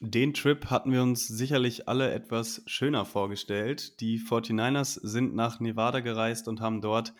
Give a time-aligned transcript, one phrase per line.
[0.00, 4.00] Den Trip hatten wir uns sicherlich alle etwas schöner vorgestellt.
[4.00, 7.14] Die 49ers sind nach Nevada gereist und haben dort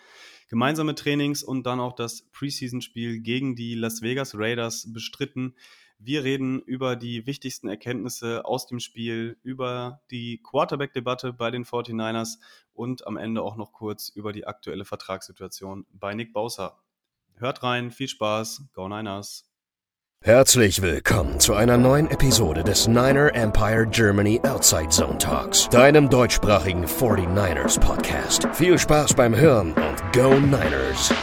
[0.47, 5.55] gemeinsame Trainings und dann auch das Preseason-Spiel gegen die Las Vegas Raiders bestritten.
[5.97, 12.37] Wir reden über die wichtigsten Erkenntnisse aus dem Spiel, über die Quarterback-Debatte bei den 49ers
[12.71, 16.79] und am Ende auch noch kurz über die aktuelle Vertragssituation bei Nick Bowser.
[17.35, 19.48] Hört rein, viel Spaß, Go Niners!
[20.21, 26.85] Herzlich willkommen zu einer neuen Episode des Niner Empire Germany Outside Zone Talks, deinem deutschsprachigen
[26.85, 28.45] 49ers Podcast.
[28.51, 31.13] Viel Spaß beim Hören und Go Niners!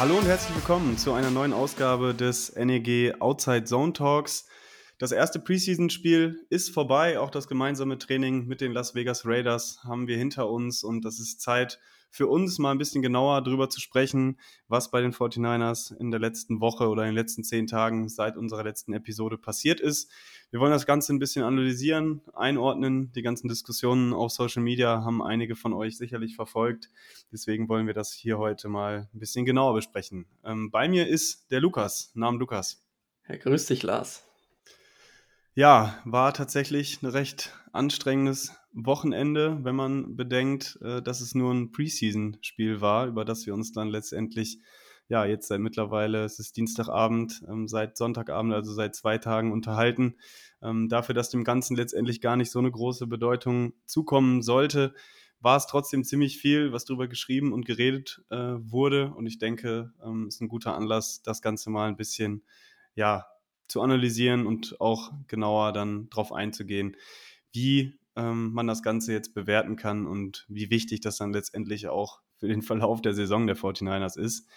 [0.00, 4.48] Hallo und herzlich willkommen zu einer neuen Ausgabe des NEG Outside Zone Talks.
[4.98, 7.20] Das erste Preseason-Spiel ist vorbei.
[7.20, 10.82] Auch das gemeinsame Training mit den Las Vegas Raiders haben wir hinter uns.
[10.82, 11.78] Und das ist Zeit
[12.10, 16.18] für uns, mal ein bisschen genauer darüber zu sprechen, was bei den 49ers in der
[16.18, 20.10] letzten Woche oder in den letzten zehn Tagen seit unserer letzten Episode passiert ist.
[20.50, 23.12] Wir wollen das Ganze ein bisschen analysieren, einordnen.
[23.12, 26.90] Die ganzen Diskussionen auf Social Media haben einige von euch sicherlich verfolgt.
[27.30, 30.26] Deswegen wollen wir das hier heute mal ein bisschen genauer besprechen.
[30.44, 32.10] Ähm, bei mir ist der Lukas.
[32.14, 32.82] Namen Lukas.
[33.28, 34.27] Ja, grüß dich, Lars.
[35.58, 41.72] Ja, war tatsächlich ein recht anstrengendes Wochenende, wenn man bedenkt, äh, dass es nur ein
[41.72, 44.60] Preseason-Spiel war, über das wir uns dann letztendlich,
[45.08, 50.14] ja, jetzt seit mittlerweile, es ist Dienstagabend, ähm, seit Sonntagabend, also seit zwei Tagen unterhalten.
[50.62, 54.94] Ähm, dafür, dass dem Ganzen letztendlich gar nicht so eine große Bedeutung zukommen sollte,
[55.40, 59.12] war es trotzdem ziemlich viel, was darüber geschrieben und geredet äh, wurde.
[59.12, 62.44] Und ich denke, es ähm, ist ein guter Anlass, das Ganze mal ein bisschen,
[62.94, 63.26] ja,
[63.68, 66.96] zu analysieren und auch genauer dann darauf einzugehen,
[67.52, 72.20] wie ähm, man das Ganze jetzt bewerten kann und wie wichtig das dann letztendlich auch
[72.38, 74.48] für den Verlauf der Saison der 49ers ist.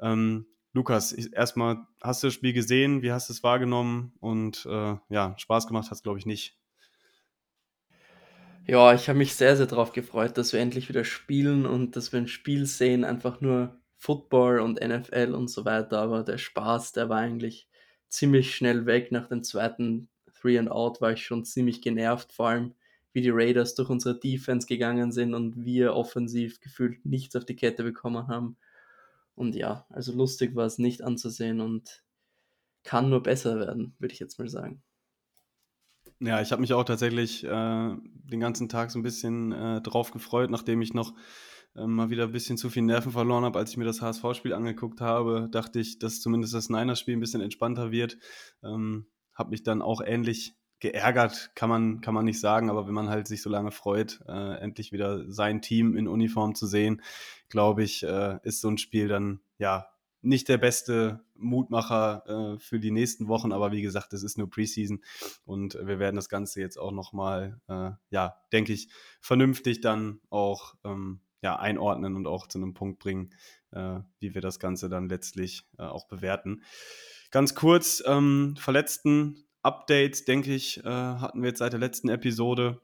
[0.00, 3.02] Ähm, Lukas, erstmal, hast du das Spiel gesehen?
[3.02, 4.12] Wie hast du es wahrgenommen?
[4.20, 6.58] Und äh, ja, Spaß gemacht hat es, glaube ich, nicht.
[8.66, 12.12] Ja, ich habe mich sehr, sehr darauf gefreut, dass wir endlich wieder spielen und dass
[12.12, 16.00] wir ein Spiel sehen, einfach nur Football und NFL und so weiter.
[16.00, 17.67] Aber der Spaß, der war eigentlich
[18.08, 19.12] ziemlich schnell weg.
[19.12, 20.08] Nach dem zweiten
[20.40, 22.74] Three and Out war ich schon ziemlich genervt, vor allem
[23.12, 27.56] wie die Raiders durch unsere Defense gegangen sind und wir offensiv gefühlt nichts auf die
[27.56, 28.56] Kette bekommen haben.
[29.34, 32.02] Und ja, also lustig war es nicht anzusehen und
[32.84, 34.82] kann nur besser werden, würde ich jetzt mal sagen.
[36.20, 40.10] Ja, ich habe mich auch tatsächlich äh, den ganzen Tag so ein bisschen äh, drauf
[40.10, 41.14] gefreut, nachdem ich noch
[41.76, 44.52] ähm, mal wieder ein bisschen zu viel Nerven verloren habe, als ich mir das HSV-Spiel
[44.52, 48.18] angeguckt habe, dachte ich, dass zumindest das Niners-Spiel ein bisschen entspannter wird.
[48.62, 52.94] Ähm, habe mich dann auch ähnlich geärgert, kann man, kann man nicht sagen, aber wenn
[52.94, 57.02] man halt sich so lange freut, äh, endlich wieder sein Team in Uniform zu sehen,
[57.48, 59.86] glaube ich, äh, ist so ein Spiel dann ja
[60.20, 64.50] nicht der beste Mutmacher äh, für die nächsten Wochen, aber wie gesagt, es ist nur
[64.50, 65.02] Preseason
[65.44, 68.88] und wir werden das Ganze jetzt auch nochmal, äh, ja, denke ich,
[69.20, 73.30] vernünftig dann auch ähm, ja, einordnen und auch zu einem Punkt bringen,
[73.72, 76.62] äh, wie wir das Ganze dann letztlich äh, auch bewerten.
[77.30, 82.80] Ganz kurz, ähm, verletzten Updates, denke ich, äh, hatten wir jetzt seit der letzten Episode.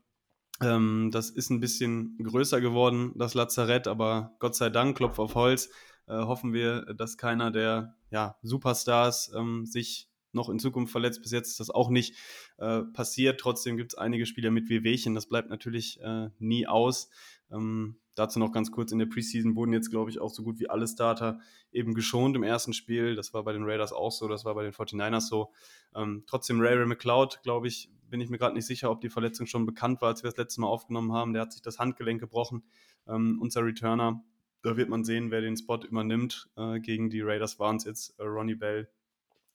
[0.61, 5.35] Ähm, das ist ein bisschen größer geworden, das Lazarett, aber Gott sei Dank, Klopf auf
[5.35, 5.71] Holz,
[6.07, 11.23] äh, hoffen wir, dass keiner der ja, Superstars ähm, sich noch in Zukunft verletzt.
[11.23, 12.17] Bis jetzt ist das auch nicht
[12.59, 13.41] äh, passiert.
[13.41, 15.15] Trotzdem gibt es einige Spieler mit Wehwehchen.
[15.15, 17.09] Das bleibt natürlich äh, nie aus.
[17.51, 20.59] Ähm, dazu noch ganz kurz, in der Preseason wurden jetzt, glaube ich, auch so gut
[20.61, 21.41] wie alle Starter
[21.73, 23.17] eben geschont im ersten Spiel.
[23.17, 25.53] Das war bei den Raiders auch so, das war bei den 49ers so.
[25.95, 29.09] Ähm, trotzdem Ray Ray McLeod, glaube ich, bin ich mir gerade nicht sicher, ob die
[29.09, 31.33] Verletzung schon bekannt war, als wir das letzte Mal aufgenommen haben.
[31.33, 32.63] Der hat sich das Handgelenk gebrochen,
[33.09, 34.23] ähm, unser Returner.
[34.63, 36.49] Da wird man sehen, wer den Spot übernimmt.
[36.57, 38.89] Äh, gegen die Raiders waren es jetzt äh, Ronnie Bell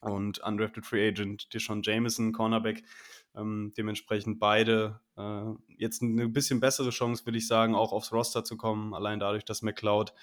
[0.01, 2.83] und undrafted Free Agent Deshaun Jameson, Cornerback.
[3.35, 5.44] Ähm, dementsprechend beide äh,
[5.78, 9.45] jetzt eine bisschen bessere Chance, würde ich sagen, auch aufs Roster zu kommen, allein dadurch,
[9.45, 10.13] dass McLeod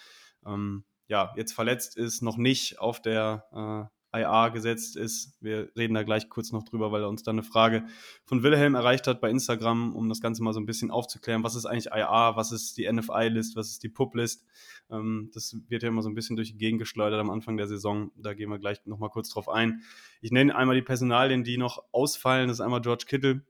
[0.44, 5.36] ähm, ja jetzt verletzt ist, noch nicht auf der IA gesetzt ist.
[5.40, 7.84] Wir reden da gleich kurz noch drüber, weil er uns da eine Frage
[8.24, 11.42] von Wilhelm erreicht hat bei Instagram, um das Ganze mal so ein bisschen aufzuklären.
[11.44, 12.36] Was ist eigentlich IA?
[12.36, 13.56] Was ist die NFI-List?
[13.56, 14.44] Was ist die PUB-List?
[14.90, 17.66] Ähm, das wird ja immer so ein bisschen durch die Gegend geschleudert am Anfang der
[17.66, 18.10] Saison.
[18.16, 19.82] Da gehen wir gleich nochmal kurz drauf ein.
[20.20, 22.48] Ich nenne einmal die Personalien, die noch ausfallen.
[22.48, 23.44] Das ist einmal George Kittle,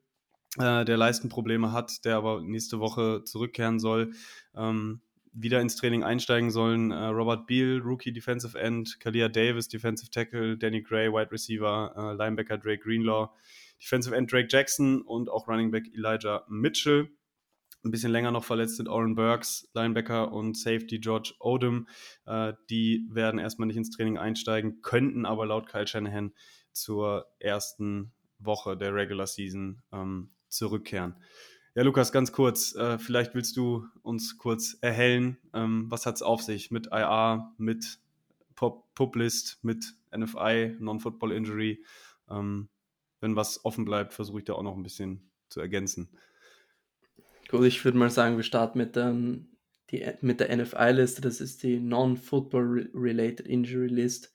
[0.58, 4.12] äh, der Leistenprobleme hat, der aber nächste Woche zurückkehren soll.
[4.54, 5.00] Ähm,
[5.38, 6.90] wieder ins Training einsteigen sollen.
[6.90, 12.16] Äh, Robert Beal, Rookie Defensive End, Kalia Davis, Defensive Tackle, Danny Gray, Wide Receiver, äh,
[12.16, 13.28] Linebacker Drake Greenlaw,
[13.80, 17.10] Defensive End Drake Jackson und auch Running Back Elijah Mitchell.
[17.84, 21.86] ein bisschen länger noch verletzt sind Oren Burks, Linebacker und Safety George Odom.
[22.24, 26.32] Äh, die werden erstmal nicht ins Training einsteigen, könnten aber laut Kyle Shanahan
[26.72, 31.16] zur ersten Woche der Regular Season ähm, zurückkehren.
[31.76, 36.23] Ja, Lukas, ganz kurz, äh, vielleicht willst du uns kurz erhellen, ähm, was hat es
[36.23, 37.99] auf sich mit IA, mit
[38.55, 41.84] Pop Publist, mit NFI, Non-Football Injury.
[42.31, 42.70] Ähm,
[43.20, 46.08] wenn was offen bleibt, versuche ich da auch noch ein bisschen zu ergänzen.
[47.50, 49.49] Gut, ich würde mal sagen, wir starten mit, ähm,
[49.90, 51.20] die, mit der NFI-Liste.
[51.20, 54.34] Das ist die Non-Football-Related Injury List.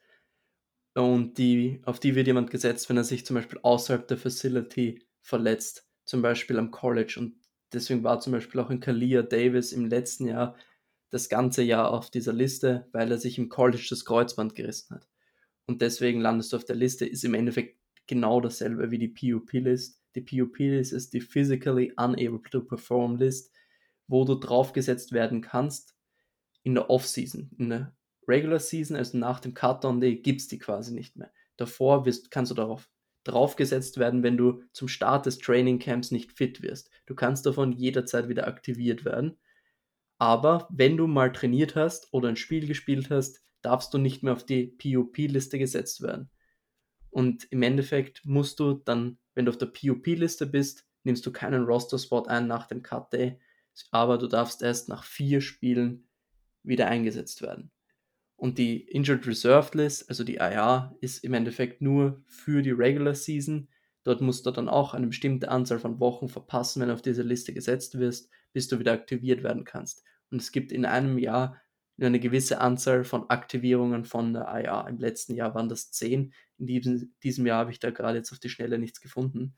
[0.93, 5.01] Und die, auf die wird jemand gesetzt, wenn er sich zum Beispiel außerhalb der Facility
[5.23, 7.15] verletzt, zum Beispiel am College.
[7.17, 7.35] Und
[7.71, 10.57] deswegen war zum Beispiel auch ein Kalia Davis im letzten Jahr
[11.09, 15.07] das ganze Jahr auf dieser Liste, weil er sich im College das Kreuzband gerissen hat.
[15.67, 20.01] Und deswegen landest du auf der Liste, ist im Endeffekt genau dasselbe wie die PUP-List.
[20.15, 23.55] Die PUP-List ist die Physically Unable to Perform List,
[24.07, 25.95] wo du draufgesetzt werden kannst
[26.63, 27.51] in der Off-Season.
[27.57, 27.95] In der
[28.27, 31.31] Regular Season, also nach dem Cut-Down Day, gibt es die quasi nicht mehr.
[31.55, 32.89] Davor wirst, kannst du darauf
[33.23, 36.89] draufgesetzt werden, wenn du zum Start des Training Camps nicht fit wirst.
[37.05, 39.37] Du kannst davon jederzeit wieder aktiviert werden.
[40.17, 44.33] Aber wenn du mal trainiert hast oder ein Spiel gespielt hast, darfst du nicht mehr
[44.33, 46.29] auf die PUP-Liste gesetzt werden.
[47.09, 51.63] Und im Endeffekt musst du dann wenn du auf der PUP-Liste bist, nimmst du keinen
[51.63, 53.39] Roster-Spot ein nach dem Cut-Day,
[53.91, 56.07] aber du darfst erst nach vier Spielen
[56.63, 57.71] wieder eingesetzt werden.
[58.41, 63.13] Und die Injured Reserved List, also die IR, ist im Endeffekt nur für die Regular
[63.13, 63.67] Season.
[64.03, 67.21] Dort musst du dann auch eine bestimmte Anzahl von Wochen verpassen, wenn du auf diese
[67.21, 70.03] Liste gesetzt wirst, bis du wieder aktiviert werden kannst.
[70.31, 71.61] Und es gibt in einem Jahr
[71.99, 74.87] eine gewisse Anzahl von Aktivierungen von der IR.
[74.89, 76.33] Im letzten Jahr waren das zehn.
[76.57, 79.53] In diesem, diesem Jahr habe ich da gerade jetzt auf die Schnelle nichts gefunden.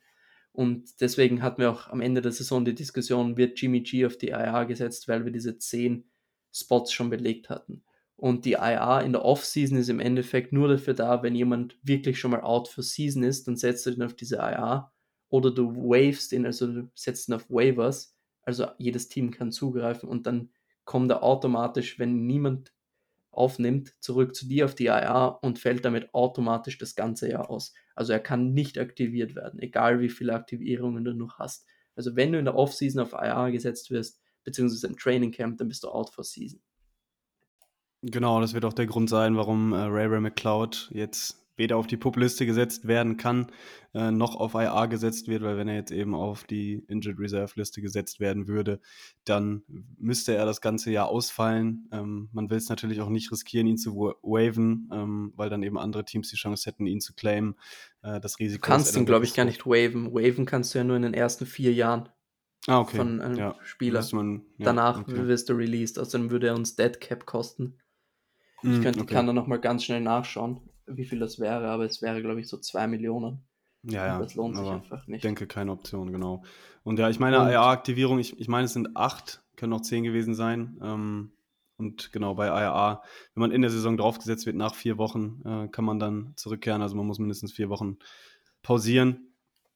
[0.51, 4.17] Und deswegen hatten wir auch am Ende der Saison die Diskussion, wird Jimmy G auf
[4.17, 6.03] die IR gesetzt, weil wir diese zehn
[6.51, 7.85] Spots schon belegt hatten.
[8.15, 12.19] Und die IR in der Off-Season ist im Endeffekt nur dafür da, wenn jemand wirklich
[12.19, 14.91] schon mal out for Season ist, dann setzt du ihn auf diese IR.
[15.29, 18.15] Oder du wavest ihn, also du setzt ihn auf Waivers.
[18.43, 20.51] Also jedes Team kann zugreifen und dann
[20.85, 22.73] kommt er automatisch, wenn niemand
[23.31, 27.73] aufnimmt, zurück zu dir auf die IA und fällt damit automatisch das ganze Jahr aus.
[27.95, 31.65] Also er kann nicht aktiviert werden, egal wie viele Aktivierungen du noch hast.
[31.95, 35.67] Also wenn du in der Offseason auf IA gesetzt wirst, beziehungsweise im Training Camp, dann
[35.67, 36.61] bist du out for season.
[38.03, 41.87] Genau, das wird auch der Grund sein, warum äh, Ray Ray McCloud jetzt weder auf
[41.87, 43.47] die Pup-Liste gesetzt werden kann,
[43.93, 47.81] äh, noch auf IA gesetzt wird, weil wenn er jetzt eben auf die Injured Reserve-Liste
[47.81, 48.81] gesetzt werden würde,
[49.23, 49.63] dann
[49.97, 51.87] müsste er das ganze Jahr ausfallen.
[51.91, 55.77] Ähm, man will es natürlich auch nicht riskieren, ihn zu waven, ähm, weil dann eben
[55.77, 57.55] andere Teams die Chance hätten, ihn zu claimen.
[58.01, 60.13] Äh, das Risiko du kannst ihn, glaube ich, gar nicht waven.
[60.13, 62.09] Waven kannst du ja nur in den ersten vier Jahren.
[62.65, 62.97] Ah, okay.
[62.97, 63.55] Von einem ja.
[63.63, 64.03] Spieler.
[64.13, 65.27] Man, ja, Danach okay.
[65.27, 65.99] wirst du released.
[65.99, 67.77] Außerdem würde er uns Dead Cap kosten.
[68.63, 69.13] Ich Mm, könnte, okay.
[69.13, 72.47] kann da nochmal ganz schnell nachschauen, wie viel das wäre, aber es wäre, glaube ich,
[72.47, 73.43] so 2 Millionen.
[73.83, 74.15] Ja, ja.
[74.15, 75.23] Und das lohnt sich einfach nicht.
[75.23, 76.43] denke keine Option, genau.
[76.83, 80.35] Und ja, ich meine, IA-Aktivierung, ich, ich meine, es sind acht, können auch zehn gewesen
[80.35, 80.77] sein.
[80.81, 81.31] Ähm,
[81.77, 83.01] und genau, bei IA,
[83.33, 86.81] wenn man in der Saison draufgesetzt wird, nach vier Wochen, äh, kann man dann zurückkehren.
[86.81, 87.97] Also man muss mindestens vier Wochen
[88.61, 89.33] pausieren.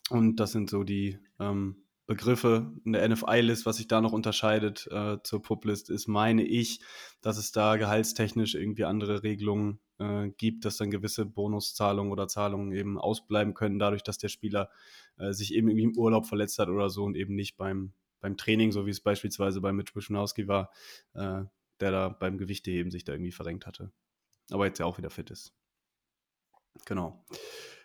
[0.10, 4.88] Und das sind so die ähm, Begriffe in der NFI-List, was sich da noch unterscheidet
[4.92, 6.80] äh, zur Pup-List, ist, meine ich,
[7.22, 12.72] dass es da gehaltstechnisch irgendwie andere Regelungen äh, gibt, dass dann gewisse Bonuszahlungen oder Zahlungen
[12.72, 14.70] eben ausbleiben können, dadurch, dass der Spieler
[15.18, 18.38] äh, sich eben irgendwie im Urlaub verletzt hat oder so und eben nicht beim, beim
[18.38, 20.72] Training, so wie es beispielsweise bei Mitch Wischnowski war,
[21.14, 21.44] äh,
[21.82, 23.92] der da beim Gewichteheben sich da irgendwie verrenkt hatte.
[24.50, 25.54] Aber jetzt ja auch wieder fit ist.
[26.86, 27.26] Genau.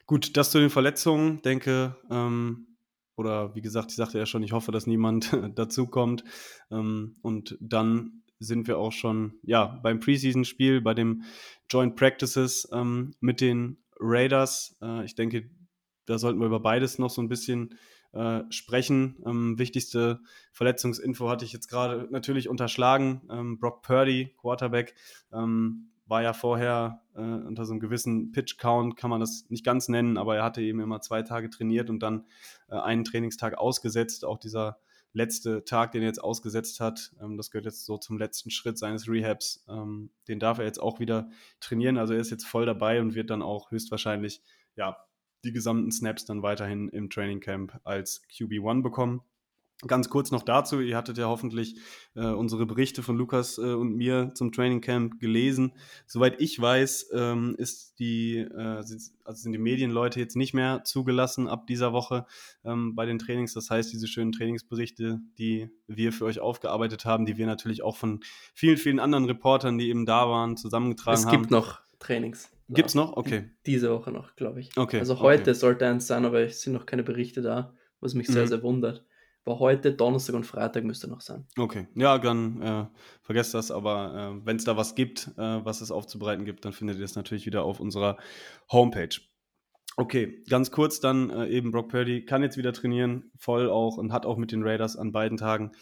[0.06, 2.68] Gut, das zu den Verletzungen, denke, ähm,
[3.16, 6.24] oder wie gesagt, ich sagte ja schon, ich hoffe, dass niemand dazukommt.
[6.70, 11.22] Ähm, und dann sind wir auch schon ja, beim Preseason-Spiel, bei dem
[11.70, 14.76] Joint Practices ähm, mit den Raiders.
[14.82, 15.50] Äh, ich denke,
[16.06, 17.78] da sollten wir über beides noch so ein bisschen
[18.12, 19.16] äh, sprechen.
[19.24, 20.20] Ähm, wichtigste
[20.52, 23.22] Verletzungsinfo hatte ich jetzt gerade natürlich unterschlagen.
[23.30, 24.94] Ähm, Brock Purdy, Quarterback,
[25.32, 29.88] ähm, war ja vorher äh, unter so einem gewissen Pitch-Count, kann man das nicht ganz
[29.88, 32.26] nennen, aber er hatte eben immer zwei Tage trainiert und dann
[32.72, 34.24] äh, einen Trainingstag ausgesetzt.
[34.24, 34.78] Auch dieser
[35.12, 38.78] letzte Tag, den er jetzt ausgesetzt hat, ähm, das gehört jetzt so zum letzten Schritt
[38.78, 39.64] seines Rehabs.
[39.68, 41.98] Ähm, den darf er jetzt auch wieder trainieren.
[41.98, 44.42] Also er ist jetzt voll dabei und wird dann auch höchstwahrscheinlich
[44.74, 44.96] ja,
[45.44, 49.22] die gesamten Snaps dann weiterhin im Training Camp als QB1 bekommen.
[49.84, 51.74] Ganz kurz noch dazu, ihr hattet ja hoffentlich
[52.14, 55.72] äh, unsere Berichte von Lukas äh, und mir zum Training Camp gelesen.
[56.06, 61.48] Soweit ich weiß, ähm, ist die, äh, also sind die Medienleute jetzt nicht mehr zugelassen
[61.48, 62.26] ab dieser Woche
[62.64, 63.54] ähm, bei den Trainings.
[63.54, 67.96] Das heißt, diese schönen Trainingsberichte, die wir für euch aufgearbeitet haben, die wir natürlich auch
[67.96, 68.20] von
[68.54, 71.34] vielen, vielen anderen Reportern, die eben da waren, zusammengetragen haben.
[71.34, 72.52] Es gibt noch Trainings.
[72.68, 73.16] Gibt es noch?
[73.16, 73.50] Okay.
[73.66, 74.70] Diese Woche noch, glaube ich.
[74.76, 75.00] Okay.
[75.00, 75.54] Also heute okay.
[75.54, 78.48] sollte eins sein, aber es sind noch keine Berichte da, was mich sehr, mhm.
[78.48, 79.04] sehr wundert
[79.44, 81.46] war heute, Donnerstag und Freitag müsste noch sein.
[81.58, 82.86] Okay, ja, dann äh,
[83.22, 86.72] vergesst das, aber äh, wenn es da was gibt, äh, was es aufzubereiten gibt, dann
[86.72, 88.16] findet ihr es natürlich wieder auf unserer
[88.70, 89.20] Homepage.
[89.96, 94.12] Okay, ganz kurz dann äh, eben Brock Purdy kann jetzt wieder trainieren, voll auch und
[94.12, 95.72] hat auch mit den Raiders an beiden Tagen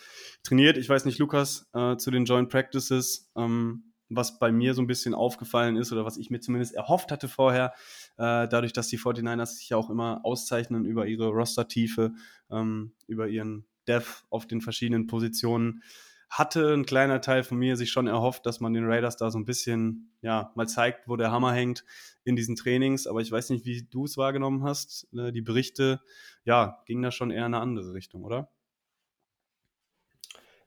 [0.43, 0.77] trainiert.
[0.79, 3.31] Ich weiß nicht, Lukas, äh, zu den Joint Practices.
[3.37, 7.13] Ähm, was bei mir so ein bisschen aufgefallen ist oder was ich mir zumindest erhofft
[7.13, 7.73] hatte vorher,
[8.21, 12.13] äh, dadurch, dass die 49ers sich ja auch immer auszeichnen über ihre Roster-Tiefe,
[12.51, 15.83] ähm, über ihren Depth auf den verschiedenen Positionen,
[16.29, 19.39] hatte ein kleiner Teil von mir sich schon erhofft, dass man den Raiders da so
[19.39, 21.87] ein bisschen, ja, mal zeigt, wo der Hammer hängt
[22.23, 23.07] in diesen Trainings.
[23.07, 25.09] Aber ich weiß nicht, wie du es wahrgenommen hast.
[25.15, 26.03] Äh, die Berichte,
[26.45, 28.51] ja, gingen da schon eher in eine andere Richtung, oder?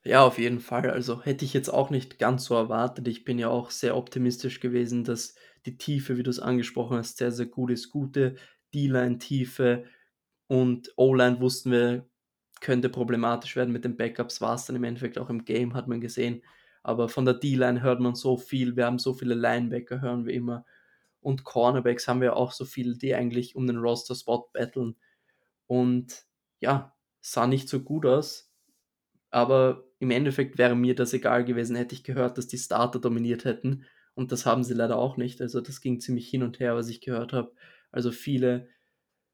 [0.06, 0.90] Ja, auf jeden Fall.
[0.90, 3.08] Also hätte ich jetzt auch nicht ganz so erwartet.
[3.08, 7.18] Ich bin ja auch sehr optimistisch gewesen, dass die Tiefe, wie du es angesprochen hast,
[7.18, 7.90] sehr, sehr gut ist.
[7.90, 8.36] Gute
[8.74, 9.86] D-Line-Tiefe
[10.48, 12.06] und O-Line wussten wir,
[12.62, 14.42] könnte problematisch werden mit den Backups.
[14.42, 16.44] War es dann im Endeffekt auch im Game, hat man gesehen.
[16.84, 18.76] Aber von der D-Line hört man so viel.
[18.76, 20.66] Wir haben so viele Linebacker, hören wir immer.
[21.22, 24.98] Und Cornerbacks haben wir auch so viele, die eigentlich um den Roster-Spot battlen.
[25.68, 26.26] Und
[26.60, 28.52] ja, sah nicht so gut aus.
[29.32, 33.46] Aber im Endeffekt wäre mir das egal gewesen, hätte ich gehört, dass die Starter dominiert
[33.46, 33.86] hätten.
[34.16, 35.42] Und das haben sie leider auch nicht.
[35.42, 37.54] Also das ging ziemlich hin und her, was ich gehört habe.
[37.92, 38.68] Also viele,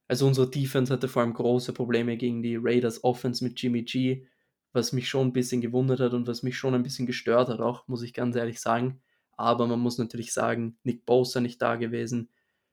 [0.08, 4.28] also unsere Defense hatte vor allem große Probleme gegen die Raiders Offense mit Jimmy G,
[4.72, 7.60] was mich schon ein bisschen gewundert hat und was mich schon ein bisschen gestört hat,
[7.60, 9.02] auch muss ich ganz ehrlich sagen.
[9.38, 12.30] Aber man muss natürlich sagen, Nick Bosa nicht da gewesen.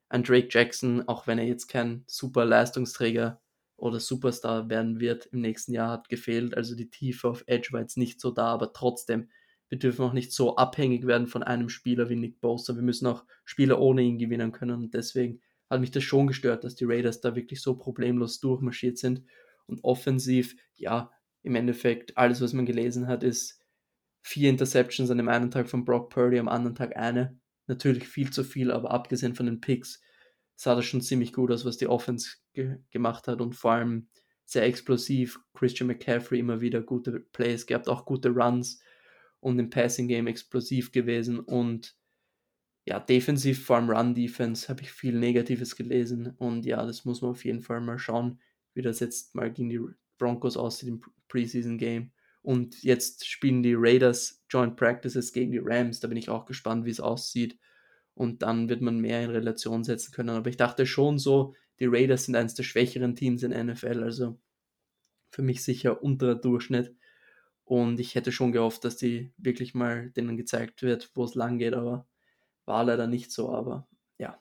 [0.08, 3.40] Ein Drake Jackson, auch wenn er jetzt kein super Leistungsträger
[3.76, 6.56] oder Superstar werden wird im nächsten Jahr, hat gefehlt.
[6.56, 9.28] Also die Tiefe auf Edge war jetzt nicht so da, aber trotzdem,
[9.68, 12.74] wir dürfen auch nicht so abhängig werden von einem Spieler wie Nick Bosa.
[12.74, 14.82] Wir müssen auch Spieler ohne ihn gewinnen können.
[14.82, 18.98] Und deswegen hat mich das schon gestört, dass die Raiders da wirklich so problemlos durchmarschiert
[18.98, 19.22] sind.
[19.66, 21.10] Und offensiv, ja,
[21.42, 23.60] im Endeffekt, alles, was man gelesen hat, ist
[24.22, 27.38] vier Interceptions an dem einen Tag von Brock Purdy, am anderen Tag eine.
[27.66, 30.00] Natürlich viel zu viel, aber abgesehen von den Picks
[30.54, 34.08] sah das schon ziemlich gut aus, was die Offense ge gemacht hat und vor allem
[34.44, 35.38] sehr explosiv.
[35.54, 38.80] Christian McCaffrey immer wieder gute Plays gehabt, auch gute Runs
[39.40, 41.96] und im Passing Game explosiv gewesen und
[42.84, 47.32] ja, defensiv, vor allem Run-Defense, habe ich viel Negatives gelesen und ja, das muss man
[47.32, 48.40] auf jeden Fall mal schauen,
[48.74, 49.80] wie das jetzt mal gegen die
[50.18, 52.12] Broncos aussieht im Preseason Game.
[52.42, 55.98] Und jetzt spielen die Raiders Joint Practices gegen die Rams.
[55.98, 57.58] Da bin ich auch gespannt, wie es aussieht
[58.14, 60.30] und dann wird man mehr in Relation setzen können.
[60.30, 64.38] Aber ich dachte schon so, die Raiders sind eines der schwächeren Teams in NFL, also
[65.30, 66.94] für mich sicher unter Durchschnitt.
[67.64, 71.58] Und ich hätte schon gehofft, dass die wirklich mal denen gezeigt wird, wo es lang
[71.58, 72.06] geht, aber
[72.64, 73.52] war leider nicht so.
[73.52, 74.40] Aber ja,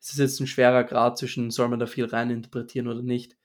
[0.00, 3.36] es ist jetzt ein schwerer Grad zwischen, soll man da viel reininterpretieren oder nicht.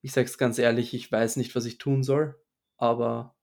[0.00, 2.40] Ich sage es ganz ehrlich, ich weiß nicht, was ich tun soll,
[2.76, 3.34] aber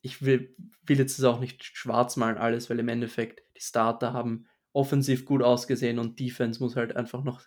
[0.00, 4.46] ich will, will jetzt auch nicht schwarz malen alles, weil im Endeffekt die Starter haben
[4.72, 7.42] offensiv gut ausgesehen und Defense muss halt einfach noch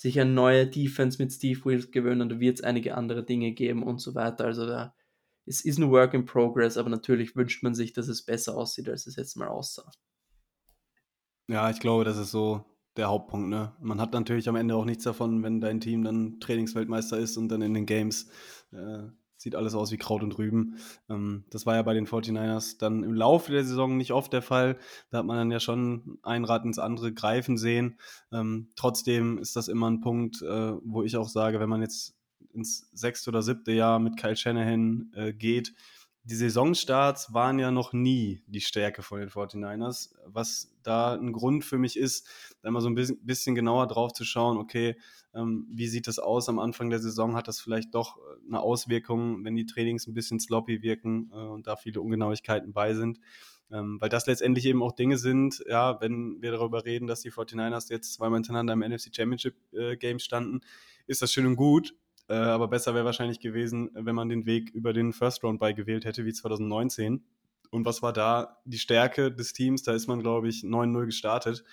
[0.00, 2.30] sich eine neue Defense mit Steve Wills gewöhnen.
[2.30, 4.46] Da wird es einige andere Dinge geben und so weiter.
[4.46, 4.94] Also da
[5.44, 8.88] es ist ein Work in Progress, aber natürlich wünscht man sich, dass es besser aussieht,
[8.88, 9.90] als es jetzt mal aussah.
[11.48, 12.64] Ja, ich glaube, das ist so
[12.96, 13.50] der Hauptpunkt.
[13.50, 13.76] Ne?
[13.80, 17.48] Man hat natürlich am Ende auch nichts davon, wenn dein Team dann Trainingsweltmeister ist und
[17.50, 18.30] dann in den Games
[18.72, 19.02] äh,
[19.40, 20.76] sieht alles aus wie Kraut und Rüben.
[21.08, 24.42] Ähm, das war ja bei den 49ers dann im Laufe der Saison nicht oft der
[24.42, 24.76] Fall.
[25.10, 27.98] Da hat man dann ja schon ein Rad ins andere greifen sehen.
[28.32, 32.14] Ähm, trotzdem ist das immer ein Punkt, äh, wo ich auch sage, wenn man jetzt
[32.52, 35.72] ins sechste oder siebte Jahr mit Kyle Shanahan äh, geht,
[36.30, 41.64] die Saisonstarts waren ja noch nie die Stärke von den 49ers, was da ein Grund
[41.64, 42.28] für mich ist,
[42.62, 44.96] da mal so ein bisschen, genauer drauf zu schauen, okay,
[45.34, 47.34] ähm, wie sieht das aus am Anfang der Saison?
[47.34, 51.36] Hat das vielleicht doch äh, eine Auswirkung, wenn die Trainings ein bisschen sloppy wirken äh,
[51.36, 53.18] und da viele Ungenauigkeiten bei sind?
[53.72, 57.32] Ähm, weil das letztendlich eben auch Dinge sind, ja, wenn wir darüber reden, dass die
[57.32, 60.60] 49ers jetzt zweimal hintereinander im NFC Championship äh, Game standen,
[61.08, 61.94] ist das schön und gut.
[62.30, 65.72] Äh, aber besser wäre wahrscheinlich gewesen, wenn man den Weg über den First Round bei
[65.72, 67.24] gewählt hätte, wie 2019.
[67.70, 69.82] und was war da die Stärke des Teams?
[69.82, 71.64] Da ist man, glaube ich, 9-0 gestartet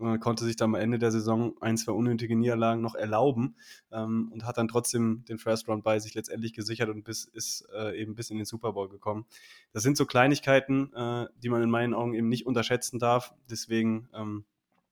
[0.00, 3.56] äh, konnte sich dann am Ende der Saison ein, zwei unnötige Niederlagen noch erlauben
[3.92, 7.66] ähm, und hat dann trotzdem den First Round bei sich letztendlich gesichert und bis, ist
[7.74, 9.26] äh, eben bis in den Super Bowl gekommen.
[9.72, 13.34] Das sind so Kleinigkeiten, äh, die man in meinen Augen eben nicht unterschätzen darf.
[13.50, 14.44] Deswegen ähm,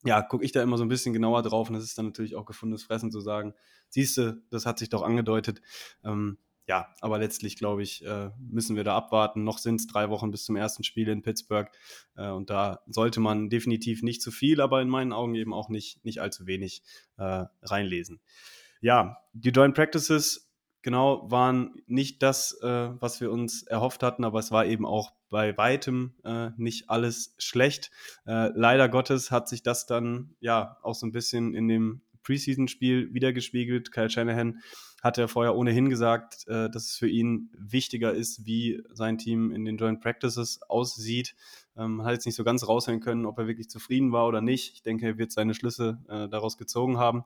[0.05, 2.37] ja, gucke ich da immer so ein bisschen genauer drauf und das ist dann natürlich
[2.37, 3.55] auch gefundenes Fressen zu sagen,
[3.89, 5.63] siehst du, das hat sich doch angedeutet.
[6.05, 9.45] Ähm, ja, aber letztlich, glaube ich, äh, müssen wir da abwarten.
[9.45, 11.71] Noch sind es drei Wochen bis zum ersten Spiel in Pittsburgh.
[12.17, 15.69] Äh, und da sollte man definitiv nicht zu viel, aber in meinen Augen eben auch
[15.69, 16.83] nicht, nicht allzu wenig
[17.19, 18.21] äh, reinlesen.
[18.81, 20.44] Ja, die Joint Practices,
[20.85, 25.12] genau, waren nicht das, äh, was wir uns erhofft hatten, aber es war eben auch
[25.31, 27.91] bei weitem äh, nicht alles schlecht.
[28.26, 33.12] Äh, leider Gottes hat sich das dann ja auch so ein bisschen in dem Preseason-Spiel
[33.12, 33.91] wiedergespiegelt.
[33.93, 34.61] Kyle Shanahan
[35.03, 39.53] hat er vorher ohnehin gesagt, äh, dass es für ihn wichtiger ist, wie sein Team
[39.53, 41.35] in den Joint Practices aussieht.
[41.76, 44.75] Ähm, hat jetzt nicht so ganz raushören können, ob er wirklich zufrieden war oder nicht.
[44.75, 47.25] Ich denke, er wird seine Schlüsse äh, daraus gezogen haben.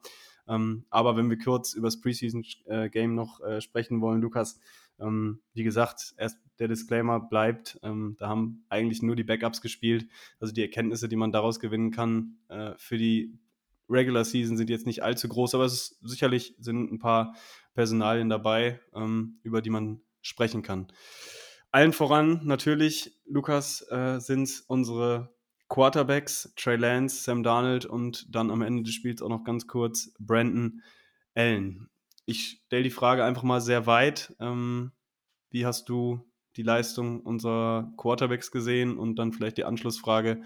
[0.48, 4.58] Ähm, aber wenn wir kurz über das Preseason-Game noch äh, sprechen wollen, Lukas,
[5.00, 10.08] ähm, wie gesagt, erst der Disclaimer bleibt, ähm, da haben eigentlich nur die Backups gespielt.
[10.40, 13.38] Also die Erkenntnisse, die man daraus gewinnen kann äh, für die
[13.90, 17.34] Regular Season sind jetzt nicht allzu groß, aber es ist, sicherlich sind ein paar
[17.74, 20.88] Personalien dabei, ähm, über die man sprechen kann.
[21.70, 25.34] Allen voran natürlich, Lukas, äh, sind unsere
[25.68, 30.12] Quarterbacks, Trey Lance, Sam Darnold und dann am Ende des Spiels auch noch ganz kurz
[30.18, 30.82] Brandon
[31.34, 31.88] Allen.
[32.24, 34.34] Ich stelle die Frage einfach mal sehr weit.
[34.40, 34.92] Ähm,
[35.50, 38.98] wie hast du die Leistung unserer Quarterbacks gesehen?
[38.98, 40.42] Und dann vielleicht die Anschlussfrage,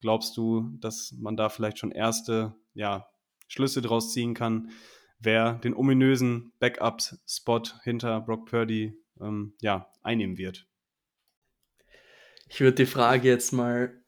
[0.00, 3.08] glaubst du, dass man da vielleicht schon erste ja,
[3.48, 4.70] Schlüsse draus ziehen kann,
[5.18, 10.66] wer den ominösen Backup-Spot hinter Brock Purdy ähm, ja, einnehmen wird.
[12.48, 14.01] Ich würde die Frage jetzt mal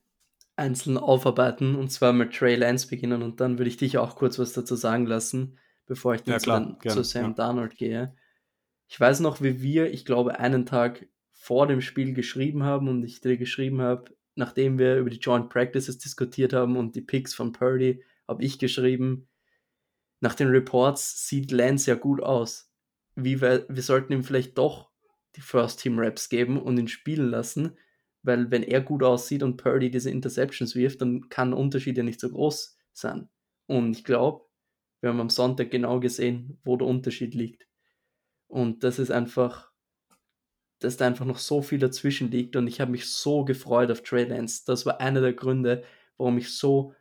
[0.57, 4.39] einzeln aufarbeiten und zwar mit Trey Lance beginnen und dann würde ich dich auch kurz
[4.39, 7.31] was dazu sagen lassen, bevor ich dann ja, klar, zu, zu, Sam ja.
[7.31, 8.15] Darnold gehe.
[8.87, 13.03] Ich weiß noch, wie wir, ich glaube, einen Tag vor dem Spiel geschrieben haben und
[13.03, 17.35] ich dir geschrieben habe, nachdem wir über die Joint Practices diskutiert haben und die Picks
[17.35, 19.29] von Purdy, habe ich geschrieben,
[20.21, 22.71] nach den Reports sieht Lance ja gut aus.
[23.15, 24.91] Wie wir, wir sollten ihm vielleicht doch
[25.37, 27.77] die First Team Raps geben und ihn spielen lassen,
[28.25, 32.03] weil wenn er gut aussieht und Purdy diese Interceptions wirft, dann kann der Unterschied ja
[32.03, 33.29] nicht so groß sein.
[33.67, 34.47] Und ich glaube,
[35.01, 37.69] wir haben am Sonntag genau gesehen, wo der Unterschied liegt.
[38.49, 39.71] Und das ist einfach,
[40.79, 44.03] dass da einfach noch so viel dazwischen liegt und ich habe mich so gefreut auf
[44.03, 44.63] Trey Lance.
[44.67, 45.85] Das war einer der Gründe,
[46.17, 46.95] warum ich so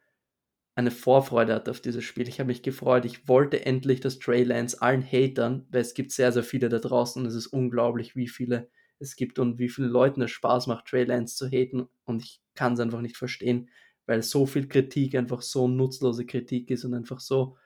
[0.75, 2.27] eine Vorfreude hatte auf dieses Spiel.
[2.27, 3.05] Ich habe mich gefreut.
[3.05, 6.79] Ich wollte endlich, dass Trey Lance allen Hatern, weil es gibt sehr, sehr viele da
[6.79, 10.67] draußen und es ist unglaublich, wie viele es gibt und wie vielen Leuten es Spaß
[10.67, 13.69] macht, Trey Lance zu haten und ich kann es einfach nicht verstehen,
[14.05, 17.57] weil so viel Kritik einfach so nutzlose Kritik ist und einfach so,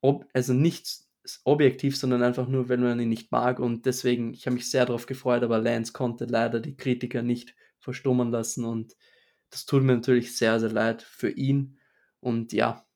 [0.00, 0.88] ob, also nicht
[1.44, 4.86] objektiv, sondern einfach nur, wenn man ihn nicht mag und deswegen, ich habe mich sehr
[4.86, 8.94] darauf gefreut, aber Lance konnte leider die Kritiker nicht verstummen lassen und
[9.50, 11.78] das tut mir natürlich sehr, sehr leid für ihn.
[12.20, 12.86] Und ja,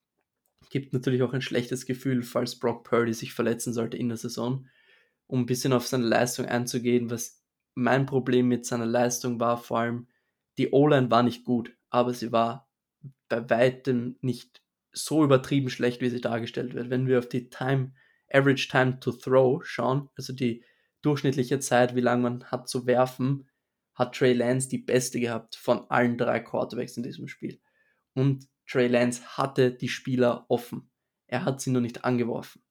[0.71, 4.67] gibt natürlich auch ein schlechtes Gefühl, falls Brock Purdy sich verletzen sollte in der Saison.
[5.31, 7.41] Um ein bisschen auf seine Leistung einzugehen, was
[7.75, 10.09] mein Problem mit seiner Leistung war, vor allem
[10.59, 12.69] die O-Line war nicht gut, aber sie war
[13.29, 16.91] bei weitem nicht so übertrieben schlecht, wie sie dargestellt wird.
[16.91, 17.93] Wenn wir auf die Time,
[18.29, 20.65] Average Time to Throw schauen, also die
[21.01, 23.49] durchschnittliche Zeit, wie lange man hat zu werfen,
[23.95, 27.61] hat Trey Lance die beste gehabt von allen drei Quarterbacks in diesem Spiel.
[28.15, 30.91] Und Trey Lance hatte die Spieler offen.
[31.29, 32.65] Er hat sie nur nicht angeworfen.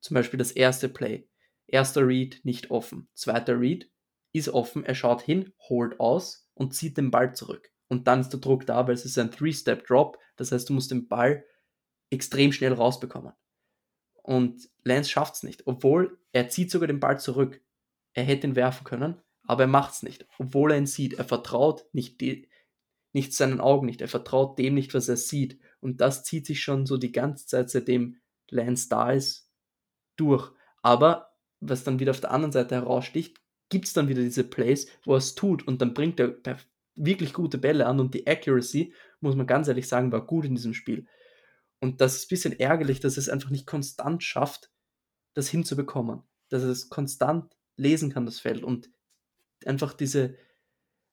[0.00, 1.26] Zum Beispiel das erste Play.
[1.66, 3.08] Erster Read nicht offen.
[3.14, 3.90] Zweiter Read
[4.32, 4.84] ist offen.
[4.84, 7.70] Er schaut hin, holt aus und zieht den Ball zurück.
[7.88, 10.18] Und dann ist der Druck da, weil es ist ein Three-Step-Drop.
[10.36, 11.44] Das heißt, du musst den Ball
[12.10, 13.32] extrem schnell rausbekommen.
[14.22, 15.66] Und Lance schafft es nicht.
[15.66, 17.62] Obwohl er zieht sogar den Ball zurück.
[18.14, 21.14] Er hätte ihn werfen können, aber er macht es nicht, obwohl er ihn sieht.
[21.14, 22.48] Er vertraut nicht, die,
[23.12, 25.60] nicht seinen Augen nicht, er vertraut dem nicht, was er sieht.
[25.80, 29.50] Und das zieht sich schon so die ganze Zeit, seitdem Lance da ist,
[30.16, 30.52] durch.
[30.80, 33.38] Aber was dann wieder auf der anderen Seite heraussticht,
[33.68, 36.36] gibt es dann wieder diese Plays, wo er es tut und dann bringt er
[36.94, 40.54] wirklich gute Bälle an und die Accuracy, muss man ganz ehrlich sagen, war gut in
[40.54, 41.06] diesem Spiel.
[41.80, 44.70] Und das ist ein bisschen ärgerlich, dass es einfach nicht konstant schafft,
[45.34, 46.22] das hinzubekommen.
[46.48, 48.62] Dass es konstant lesen kann, das Feld.
[48.62, 48.90] Und
[49.66, 50.36] einfach diese,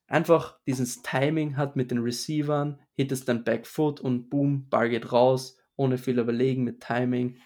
[0.08, 5.58] einfach dieses Timing hat mit den Receivern, hittest dein Backfoot und boom, Ball geht raus,
[5.76, 7.38] ohne viel überlegen, mit Timing.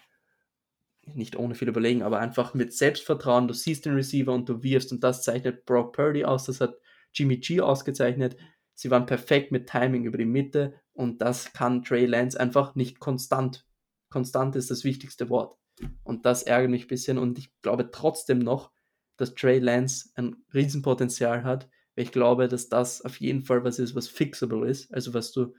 [1.14, 3.48] Nicht ohne viel überlegen, aber einfach mit Selbstvertrauen.
[3.48, 6.44] Du siehst den Receiver und du wirfst und das zeichnet Brock Purdy aus.
[6.44, 6.76] Das hat
[7.14, 8.36] Jimmy G ausgezeichnet.
[8.74, 12.98] Sie waren perfekt mit Timing über die Mitte und das kann Trey Lance einfach nicht
[12.98, 13.66] konstant.
[14.10, 15.56] Konstant ist das wichtigste Wort.
[16.04, 18.70] Und das ärgert mich ein bisschen und ich glaube trotzdem noch,
[19.16, 23.78] dass Trey Lance ein Riesenpotenzial hat, weil ich glaube, dass das auf jeden Fall was
[23.78, 25.54] ist, was fixable ist, also was du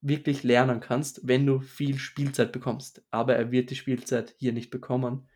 [0.00, 3.02] wirklich lernen kannst, wenn du viel Spielzeit bekommst.
[3.10, 5.28] Aber er wird die Spielzeit hier nicht bekommen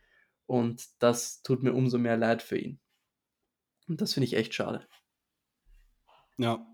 [0.46, 2.81] und das tut mir umso mehr leid für ihn.
[3.88, 4.87] Und das finde ich echt schade.
[6.38, 6.66] Ja,